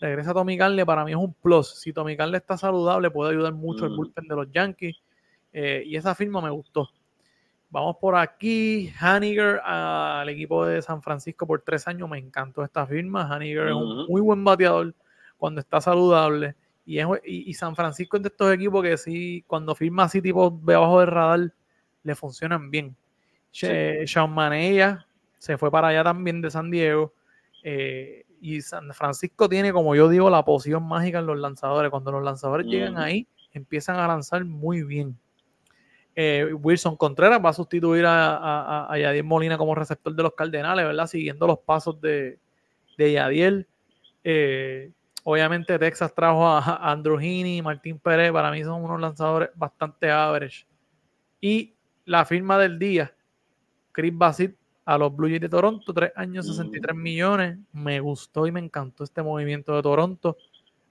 [0.00, 1.74] Regresa Tommy Canle, para mí es un plus.
[1.80, 4.96] Si Tommy Canle está saludable, puede ayudar mucho el bullpen de los Yankees.
[5.52, 6.88] Eh, y esa firma me gustó.
[7.70, 8.92] Vamos por aquí.
[8.98, 12.08] Haniger al equipo de San Francisco por tres años.
[12.08, 13.32] Me encantó esta firma.
[13.32, 14.94] Haniger es un muy buen bateador
[15.38, 16.56] cuando está saludable.
[16.84, 21.00] Y, San Francisco es de estos equipos que sí, cuando firma así tipo de abajo
[21.00, 21.52] del radar,
[22.02, 22.96] le funcionan bien.
[23.52, 25.06] Sean Manella
[25.38, 27.12] se fue para allá también de San Diego.
[27.62, 31.90] Eh, y San Francisco tiene, como yo digo, la poción mágica en los lanzadores.
[31.90, 35.16] Cuando los lanzadores llegan ahí, empiezan a lanzar muy bien.
[36.14, 40.84] Eh, Wilson Contreras va a sustituir a, a, Yadiel Molina como receptor de los Cardenales,
[40.84, 41.06] ¿verdad?
[41.06, 42.38] Siguiendo los pasos de,
[42.98, 43.66] de Yadiel.
[44.24, 44.92] Eh,
[45.24, 50.10] Obviamente Texas trajo a Andrew Heaney y Martín Pérez, para mí son unos lanzadores bastante
[50.10, 50.66] average.
[51.40, 51.74] Y
[52.06, 53.12] la firma del día,
[53.92, 54.56] Chris Bassett
[54.86, 57.00] a los Blue Jays de Toronto, tres años, 63 mm.
[57.00, 57.58] millones.
[57.72, 60.36] Me gustó y me encantó este movimiento de Toronto.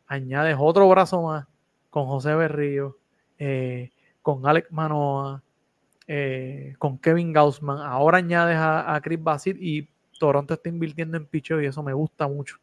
[0.08, 1.48] Añades otro brazo más
[1.90, 2.98] con José Berrío,
[3.40, 3.92] eh,
[4.36, 5.42] con Alex Manoa,
[6.06, 7.80] eh, con Kevin Gaussman.
[7.80, 9.88] Ahora añades a, Chris Bassett y
[10.20, 12.58] Toronto está invirtiendo en picheo y eso me gusta mucho.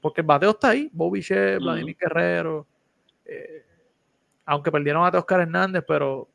[0.00, 0.88] Porque el bateo está ahí.
[0.92, 2.66] Bobby Shea, Vladimir Guerrero.
[3.24, 3.64] Eh,
[4.44, 6.28] aunque perdieron a Oscar Hernández, pero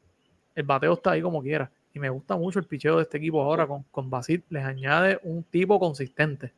[0.53, 1.71] el bateo está ahí como quiera.
[1.93, 4.43] Y me gusta mucho el picheo de este equipo ahora con, con Basit.
[4.49, 6.51] Les añade un tipo consistente.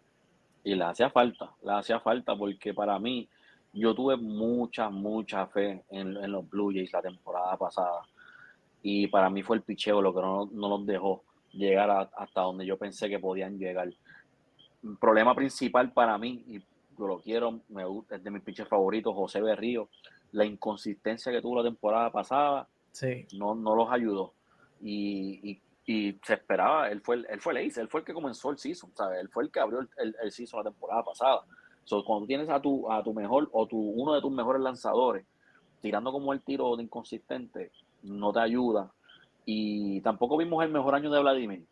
[0.64, 3.30] Y le hacía falta, le hacía falta porque para mí,
[3.74, 8.02] yo tuve mucha, mucha fe en, los Blue Jays la temporada pasada.
[8.82, 12.66] Y para mí fue el picheo lo que no, no los dejó llegar hasta donde
[12.66, 13.88] yo pensé que podían llegar.
[14.84, 16.60] El problema principal para mí, y
[16.98, 19.90] yo lo quiero, me gusta, es de mis pitchers favoritos, José Berrío.
[20.32, 22.68] La inconsistencia que tuvo la temporada pasada
[23.34, 24.34] no, no los ayudó.
[24.82, 28.60] Y, se esperaba, él fue, él fue el ace, él fue el que comenzó el
[28.60, 29.22] season, ¿sabes?
[29.22, 31.42] Él fue el que abrió el, el, season la temporada pasada.
[31.90, 35.26] So, cuando tienes a tu, a tu mejor o tu, uno de tus mejores lanzadores
[35.82, 37.72] tirando como el tiro de inconsistente,
[38.04, 38.92] no te ayuda.
[39.44, 41.66] Y tampoco vimos el mejor año de Vladimir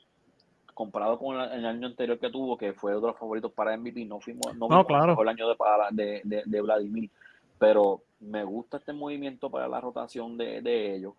[0.74, 4.06] comparado con el, año anterior que tuvo, que fue otro de los favoritos para MVP,
[4.06, 5.48] no fuimos, no, el año
[5.92, 7.10] de, de, de, Vladimir,
[7.58, 11.14] pero me gusta este movimiento para la rotación de, ellos,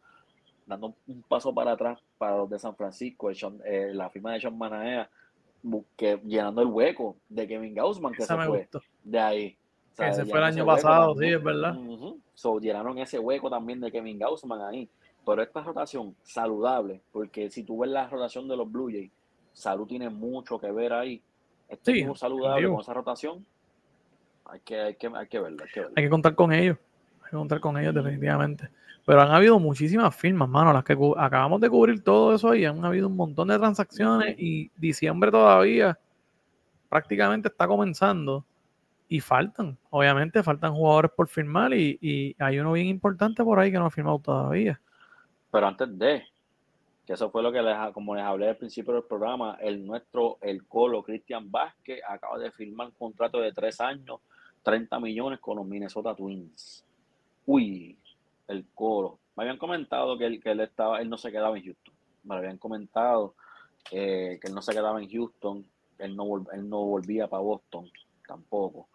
[0.64, 4.56] dando un paso para atrás para los de San Francisco, eh, la firma de Sean
[4.56, 5.10] Manaea,
[5.96, 8.68] que, llenando el hueco de Kevin Gaussman, que se fue
[9.04, 9.58] de ahí.
[9.96, 11.76] que se fue el año pasado, sí, es verdad.
[12.60, 14.88] llenaron ese hueco también de Kevin Gaussman ahí.
[15.24, 19.12] Pero esta rotación saludable, porque si tú ves la rotación de los Blue Jays,
[19.52, 21.22] salud tiene mucho que ver ahí.
[21.68, 23.44] Este sí, saludable con esa rotación,
[24.46, 26.78] hay que, hay que, hay que verlo, hay que contar con ellos.
[27.24, 28.70] Hay que contar con ellos definitivamente.
[29.08, 32.66] Pero han habido muchísimas firmas, mano, las que acabamos de cubrir todo eso ahí.
[32.66, 35.98] Han habido un montón de transacciones y diciembre todavía
[36.90, 38.44] prácticamente está comenzando
[39.08, 43.78] y faltan, obviamente faltan jugadores por firmar y, hay uno bien importante por ahí que
[43.78, 44.78] no ha firmado todavía.
[45.50, 46.24] Pero antes de,
[47.06, 50.36] que eso fue lo que les, como les hablé al principio del programa, el nuestro,
[50.42, 54.20] el Colo Cristian Vázquez acaba de firmar un contrato de tres años,
[54.64, 56.84] 30 millones con los Minnesota Twins.
[57.46, 57.96] Uy,
[58.48, 59.18] el Colo.
[59.36, 61.94] Me habían comentado que él, que él estaba, él no se quedaba en Houston.
[62.24, 63.34] Me habían comentado
[63.92, 65.64] eh, que él no se quedaba en Houston,
[65.98, 67.88] él no, él no volvía para Boston
[68.26, 68.88] tampoco.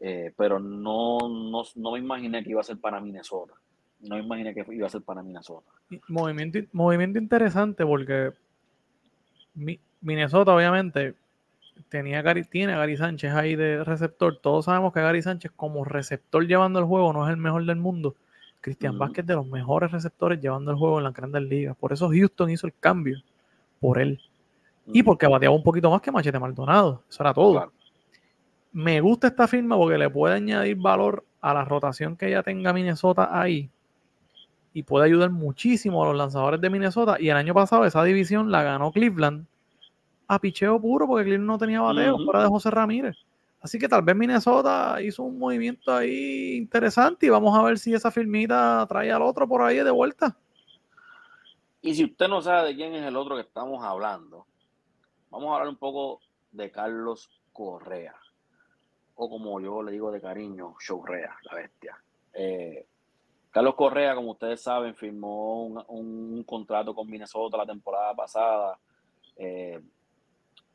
[0.00, 3.54] Eh, pero no, no, no me imaginé que iba a ser para Minnesota.
[4.00, 5.70] No me imaginé que iba a ser para Minnesota.
[6.08, 8.32] Movimiento, movimiento interesante porque
[10.00, 11.14] Minnesota, obviamente,
[11.90, 14.38] tenía tiene a Gary Sánchez ahí de receptor.
[14.38, 17.76] Todos sabemos que Gary Sánchez, como receptor llevando el juego, no es el mejor del
[17.76, 18.14] mundo.
[18.60, 21.76] Cristian Vázquez de los mejores receptores llevando el juego en las grandes ligas.
[21.76, 23.18] Por eso Houston hizo el cambio
[23.80, 24.20] por él.
[24.86, 27.02] Y porque bateaba un poquito más que Machete Maldonado.
[27.08, 27.72] Eso era todo.
[28.72, 32.72] Me gusta esta firma porque le puede añadir valor a la rotación que ya tenga
[32.72, 33.70] Minnesota ahí
[34.72, 37.16] y puede ayudar muchísimo a los lanzadores de Minnesota.
[37.18, 39.46] Y el año pasado esa división la ganó Cleveland
[40.28, 43.16] a picheo puro porque Cleveland no tenía bateo fuera de José Ramírez.
[43.60, 47.92] Así que tal vez Minnesota hizo un movimiento ahí interesante y vamos a ver si
[47.92, 50.36] esa firmita trae al otro por ahí de vuelta.
[51.82, 54.46] Y si usted no sabe de quién es el otro que estamos hablando,
[55.30, 56.20] vamos a hablar un poco
[56.52, 58.14] de Carlos Correa.
[59.14, 62.02] O como yo le digo de cariño, Showrea, la bestia.
[62.32, 62.86] Eh,
[63.50, 68.78] Carlos Correa, como ustedes saben, firmó un, contrato con Minnesota la temporada pasada,
[69.36, 69.80] eh,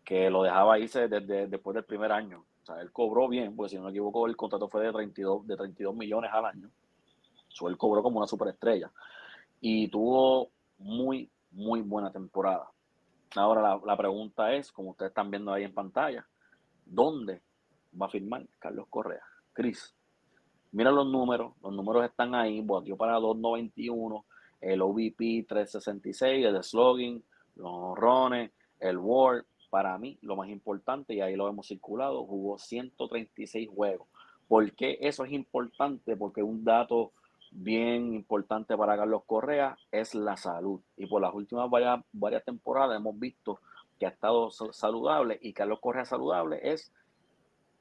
[0.03, 2.45] que lo dejaba irse desde, después del primer año.
[2.65, 5.45] O sea, él cobró bien, porque si no me equivoco, el contrato fue de 32,
[5.45, 6.71] de 32 millones al año.
[7.47, 8.91] So, él cobró como una superestrella.
[9.61, 10.49] Y tuvo
[10.79, 12.67] muy, muy buena temporada.
[13.35, 16.25] Ahora la, la pregunta es, como ustedes están viendo ahí en pantalla,
[16.83, 17.43] ¿dónde
[18.01, 19.21] va a firmar Carlos Correa?
[19.53, 19.95] Cris,
[20.71, 24.25] mira los números, los números están ahí, batió para 291,
[24.61, 27.23] el OVP 366, el slogan,
[27.57, 29.45] los honrones, el Ward,
[29.75, 34.07] para mí lo más importante, y ahí lo hemos circulado, jugó 136 juegos.
[34.47, 36.15] ¿Por qué eso es importante?
[36.15, 37.11] Porque un dato
[37.51, 40.79] bien importante para Carlos Correa es la salud.
[40.95, 43.59] Y por las últimas varias, temporadas hemos visto
[43.99, 46.93] que ha estado saludable y Carlos Correa saludable es,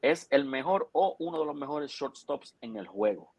[0.02, 3.30] es el mejor o uno de los mejores shortstops en el juego.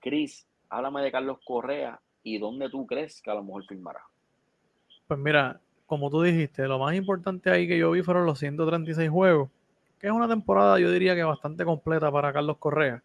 [0.00, 4.04] Chris, háblame de Carlos Correa y dónde tú crees que a lo mejor firmará.
[5.08, 5.62] Pues mira,
[5.92, 9.50] como tú dijiste, lo más importante ahí que yo vi fueron los 136 juegos,
[9.98, 13.02] que es una temporada yo diría que bastante completa para Carlos Correa.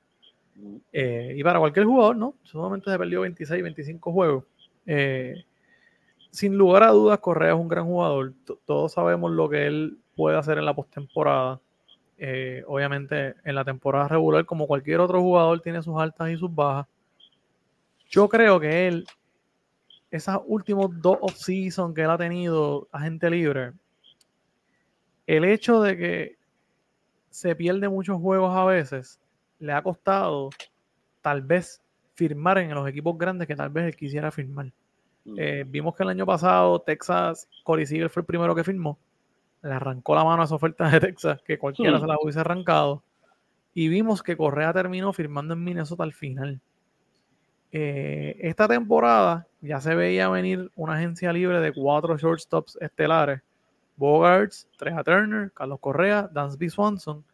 [0.94, 2.36] Eh, y para cualquier jugador, ¿no?
[2.44, 4.46] Solamente se perdió 26, 25 juegos.
[4.86, 5.44] Eh,
[6.32, 8.32] sin lugar a dudas, Correa es un gran jugador.
[8.64, 11.60] todos sabemos lo que él puede hacer en la postemporada.
[12.18, 16.56] Eh, obviamente, en la temporada regular, como cualquier otro jugador, tiene sus altas y sus
[16.56, 16.88] bajas.
[18.10, 19.06] Yo creo que él,
[20.12, 23.74] esos últimos dos off-season que él ha tenido agente libre,
[25.26, 26.38] el hecho de que
[27.30, 29.20] se pierde muchos juegos a veces,
[29.60, 30.50] le ha costado
[31.22, 31.82] tal vez
[32.14, 34.72] firmar en los equipos grandes que tal vez él quisiera firmar.
[35.26, 35.36] Mm.
[35.38, 38.98] Eh, vimos que el año pasado Texas, Corey Seager fue el primero que firmó.
[39.62, 43.04] Le arrancó la mano a esa oferta de Texas, que cualquiera se la hubiese arrancado.
[43.74, 46.62] Y vimos que Correa terminó firmando en Minnesota al final.
[47.72, 53.42] Eh, esta temporada ya se veía venir una agencia libre de cuatro shortstops estelares.
[53.98, 57.26] Bogarts, Treja Turner, Carlos Correa, Dansby Swanson.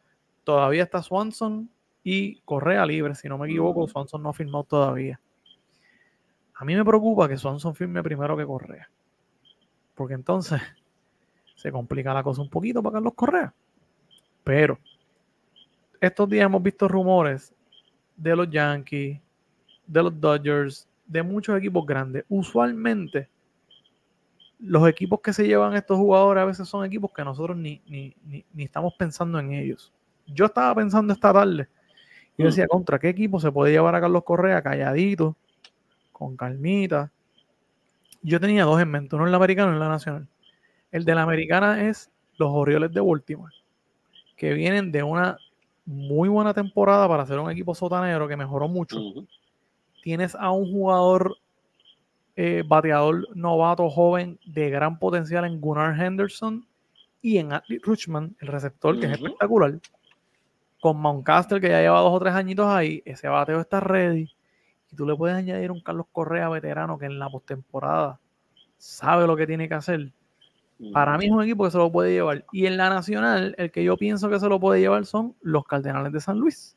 [0.43, 1.69] Todavía está Swanson
[2.03, 5.19] y Correa libre, si no me equivoco, Swanson no ha firmado todavía.
[6.55, 8.89] A mí me preocupa que Swanson firme primero que Correa.
[9.95, 10.61] Porque entonces
[11.55, 13.53] se complica la cosa un poquito para Carlos Correa.
[14.43, 14.79] Pero
[15.99, 17.53] estos días hemos visto rumores
[18.15, 19.19] de los Yankees,
[19.94, 22.26] de los Dodgers, de muchos equipos grandes.
[22.28, 23.30] Usualmente
[24.60, 28.16] los equipos que se llevan estos jugadores a veces son equipos que nosotros ni, ni,
[28.26, 29.91] ni estamos pensando en ellos.
[30.28, 31.68] Yo estaba pensando esta tarde
[32.38, 35.36] yo decía, ¿contra qué equipo se puede llevar a Carlos Correa calladito,
[36.12, 37.12] con calmita?
[38.22, 40.28] Yo tenía dos en mente, uno en la americana y en la nacional.
[40.91, 43.54] El de la americana es los Orioles de Baltimore,
[44.36, 45.38] que vienen de una
[45.86, 48.98] muy buena temporada para ser un equipo sotanero que mejoró mucho.
[50.04, 51.38] Tienes a un jugador
[52.36, 56.68] eh, bateador novato joven de gran potencial en Gunnar Henderson
[57.22, 59.80] y en Atlee Richman, el receptor, que es espectacular
[60.82, 64.30] con Mountcastle, que ya lleva dos o tres añitos ahí, ese bateo está ready.
[64.91, 68.20] Y tú le puedes añadir un Carlos Correa veterano que en la postemporada
[68.78, 70.12] sabe lo que tiene que hacer.
[70.91, 72.43] Para mí es un equipo que se lo puede llevar.
[72.51, 75.64] Y en la nacional, el que yo pienso que se lo puede llevar son los
[75.64, 76.76] Cardenales de San Luis.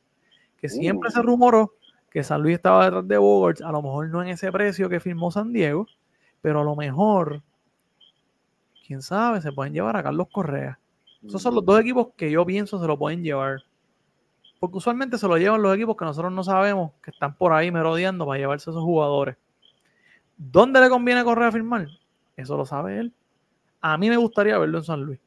[0.59, 1.24] Que siempre se uh.
[1.24, 1.72] rumoró
[2.17, 5.01] que San Luis estaba detrás de Bogarts, a lo mejor no en ese precio que
[5.01, 5.87] firmó San Diego,
[6.41, 7.43] pero a lo mejor,
[8.87, 10.79] quién sabe, se pueden llevar a Carlos Correa.
[11.23, 13.64] Esos son los dos equipos que yo pienso se lo pueden llevar.
[14.59, 17.71] Porque usualmente se lo llevan los equipos que nosotros no sabemos, que están por ahí
[17.71, 19.37] merodeando para llevarse a esos jugadores.
[20.39, 21.87] ¿Dónde le conviene correr a firmar?
[22.35, 23.12] Eso lo sabe él.
[23.83, 25.21] A mí me gustaría verlo en San Luis.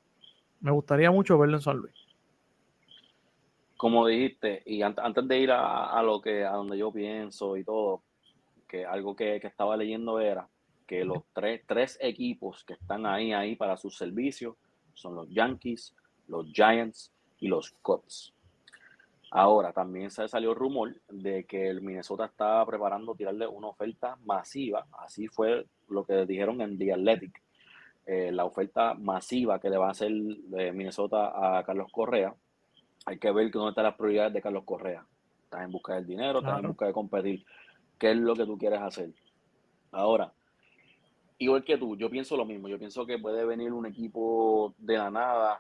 [0.60, 1.94] Me gustaría mucho verlo en San Luis.
[3.80, 8.04] Como dijiste, y antes de ir a, lo que a donde yo pienso y todo,
[8.68, 10.50] que algo que, estaba leyendo era
[10.86, 14.58] que los tres, tres equipos que están ahí, ahí para su servicio
[14.96, 15.96] son los Yankees,
[16.28, 18.34] los Giants y los Cubs.
[19.32, 24.88] Ahora, también se salió rumor de que el Minnesota estaba preparando tirarle una oferta masiva,
[24.92, 27.42] así fue lo que dijeron en The Athletic,
[28.06, 32.36] eh, la oferta masiva que le va a hacer de Minnesota a Carlos Correa.
[33.10, 35.04] Hay que ver dónde están las prioridades de Carlos Correa.
[35.46, 37.44] Estás en busca del dinero, estás en busca de competir.
[37.98, 39.10] ¿Qué es lo que tú quieres hacer?
[39.92, 40.32] Ahora,
[41.40, 42.68] igual que tú, yo pienso lo mismo.
[42.68, 45.60] Yo pienso que puede venir un equipo de la nada,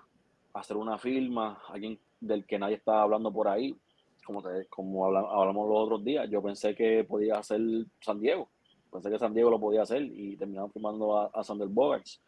[0.53, 3.75] hacer una firma, alguien del que nadie estaba hablando por ahí,
[4.23, 6.29] como, como hablamos, los otros días.
[6.29, 7.61] Yo pensé que podía hacer
[7.99, 8.47] San Diego.
[8.91, 12.21] Pensé que San Diego lo podía hacer y terminaron firmando a, a Sander Bogarts.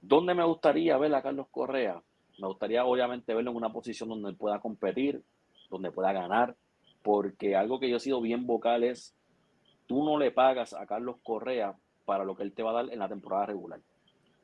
[0.00, 2.02] ¿Dónde me gustaría ver a Carlos Correa?
[2.40, 5.22] Me gustaría obviamente verlo en una posición donde él pueda competir,
[5.68, 6.56] donde pueda ganar,
[7.02, 9.14] porque algo que yo he sido bien vocal es,
[9.86, 11.76] tú no le pagas a Carlos Correa
[12.06, 13.80] para lo que él te va a dar en la temporada regular.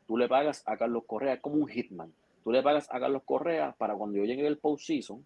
[0.06, 2.12] Tú le pagas a Carlos Correa como un hitman.
[2.44, 5.24] Tú le pagas a Carlos Correa para cuando yo llegue el postseason,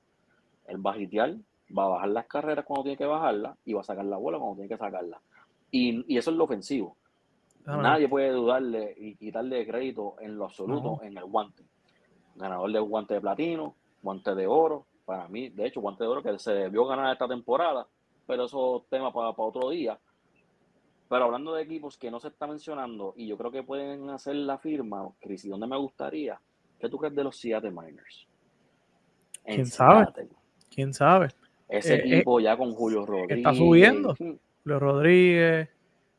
[0.68, 1.34] él va a hitear,
[1.76, 4.38] va a bajar las carreras cuando tiene que bajarlas y va a sacar la bola
[4.38, 5.20] cuando tiene que sacarla.
[5.70, 6.96] Y, eso es lo ofensivo.
[7.66, 11.69] Nadie puede dudarle y quitarle crédito en lo absoluto en el guante.
[12.36, 14.86] Ganador de guante de platino, guante de oro.
[15.04, 17.86] Para mí, de hecho, guante de oro que se debió ganar esta temporada,
[18.26, 19.98] pero eso es tema para, para otro día.
[21.08, 24.36] Pero hablando de equipos que no se está mencionando y yo creo que pueden hacer
[24.36, 26.40] la firma, Chris, ¿y dónde me gustaría?
[26.78, 28.28] ¿Qué tú crees de los Seattle Miners?
[29.44, 30.06] ¿Quién sabe?
[30.72, 31.28] ¿Quién sabe?
[31.68, 33.38] Ese eh, equipo eh, ya con Julio Rodríguez.
[33.38, 34.14] Está subiendo.
[34.14, 35.68] Julio Rodríguez.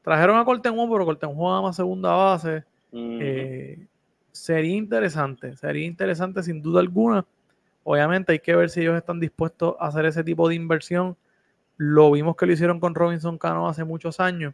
[0.01, 2.63] Trajeron a Cortenjuan, pero Cortenjuan juega más segunda base.
[2.91, 3.87] Eh,
[4.31, 7.25] sería interesante, sería interesante sin duda alguna.
[7.83, 11.17] Obviamente hay que ver si ellos están dispuestos a hacer ese tipo de inversión.
[11.77, 14.53] Lo vimos que lo hicieron con Robinson Cano hace muchos años.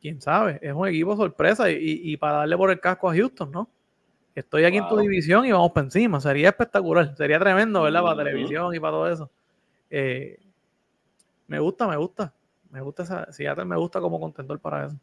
[0.00, 3.68] Quién sabe, es un equipo sorpresa y para darle por el casco a Houston, ¿no?
[4.36, 6.20] estoy aquí en tu división y vamos para encima.
[6.20, 8.02] Sería espectacular, sería tremendo, ¿verdad?
[8.02, 9.30] Para televisión y para todo eso.
[9.90, 10.38] Eh,
[11.48, 12.32] me gusta, me gusta.
[12.70, 13.32] Me gusta esa.
[13.32, 14.96] Seattle me gusta como contendor para eso.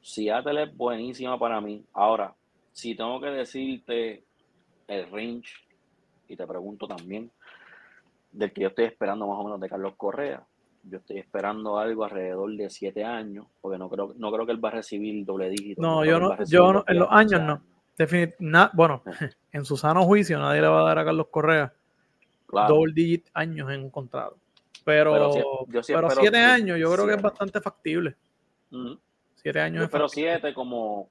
[0.00, 1.84] Seattle es buenísima para mí.
[1.92, 2.34] Ahora,
[2.72, 4.24] si tengo que decirte
[4.88, 5.52] el range,
[6.28, 7.30] y te pregunto también,
[8.32, 10.44] del que yo estoy esperando más o menos de Carlos Correa,
[10.84, 14.64] yo estoy esperando algo alrededor de siete años, porque no creo, no creo que él
[14.64, 15.80] va a recibir doble dígito.
[15.80, 17.62] No, yo no, yo no, en los años no
[18.72, 19.02] bueno,
[19.52, 21.72] en su sano juicio nadie le va a dar a Carlos Correa
[22.48, 24.36] double digit años en un contrato.
[24.84, 25.32] Pero,
[25.86, 28.16] pero, siete años yo creo que es bastante factible.
[29.36, 29.88] Siete años.
[29.90, 31.10] pero siete como,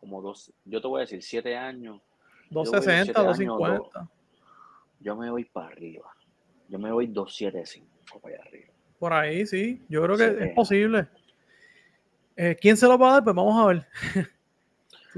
[0.00, 2.00] como dos, yo te voy a decir, siete años.
[2.50, 4.10] 260, 250.
[4.98, 6.10] yo me voy para arriba.
[6.68, 8.72] Yo me voy 275 para allá arriba.
[8.98, 9.84] Por ahí, sí.
[9.88, 11.06] Yo creo que es posible.
[12.36, 13.24] Eh, ¿Quién se lo va a dar?
[13.24, 13.86] Pues vamos a ver.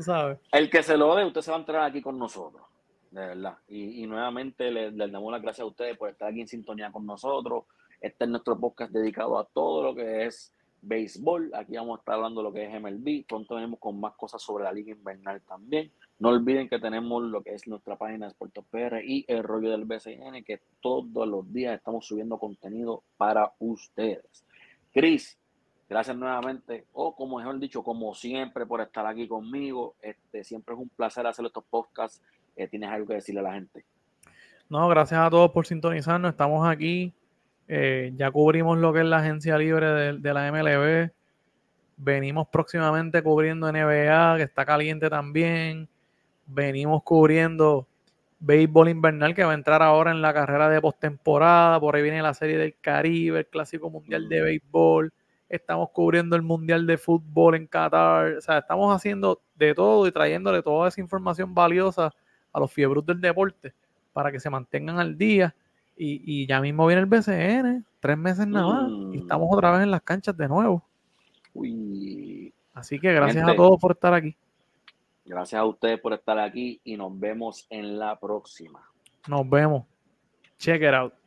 [0.01, 0.39] sabes.
[0.51, 2.63] El que se lo dé, usted se va a entrar aquí con nosotros,
[3.11, 3.59] de verdad.
[3.69, 7.65] Y, nuevamente les, damos las gracias a ustedes por estar aquí en sintonía con nosotros.
[8.01, 10.53] Este es nuestro podcast dedicado a todo lo que es
[10.83, 11.53] béisbol.
[11.55, 13.27] Aquí vamos a estar hablando de lo que es MLB.
[13.27, 15.91] Pronto venimos con más cosas sobre la liga invernal también.
[16.19, 19.71] No olviden que tenemos lo que es nuestra página de Sportos PR y el rollo
[19.71, 24.45] del BCN, que todos los días estamos subiendo contenido para ustedes.
[24.93, 25.39] Cris,
[25.93, 29.95] Gracias nuevamente, o como mejor dicho, como siempre, por estar aquí conmigo.
[30.01, 32.23] Este, siempre es un placer hacer estos podcasts.
[32.57, 33.85] Eh, ¿Tienes algo que decirle a la gente?
[34.71, 36.31] No, gracias a todos por sintonizarnos.
[36.31, 37.13] Estamos aquí.
[37.75, 39.87] Eh, ya cubrimos lo que es la agencia libre
[40.19, 41.11] de, la MLB.
[41.97, 45.89] Venimos próximamente cubriendo NBA, que está caliente también.
[46.47, 47.87] Venimos cubriendo
[48.41, 51.81] béisbol invernal, que va a entrar ahora en la carrera de postemporada.
[51.81, 55.11] Por ahí viene la serie del Caribe, el Clásico Mundial de Béisbol
[55.49, 60.13] estamos cubriendo el Mundial de Fútbol en Qatar, o sea, estamos haciendo de todo y
[60.13, 62.11] trayéndole toda esa información valiosa
[62.55, 63.75] a los fiebros del deporte
[64.15, 65.55] para que se mantengan al día.
[65.97, 69.91] Y, ya mismo viene el BCN, tres meses nada más, y estamos otra vez en
[69.91, 70.83] las canchas de nuevo.
[72.75, 74.37] Así que gracias a todos por estar aquí.
[75.25, 78.83] Gracias a ustedes por estar aquí y nos vemos en la próxima.
[79.29, 79.85] Nos vemos.
[80.59, 81.22] Check it out.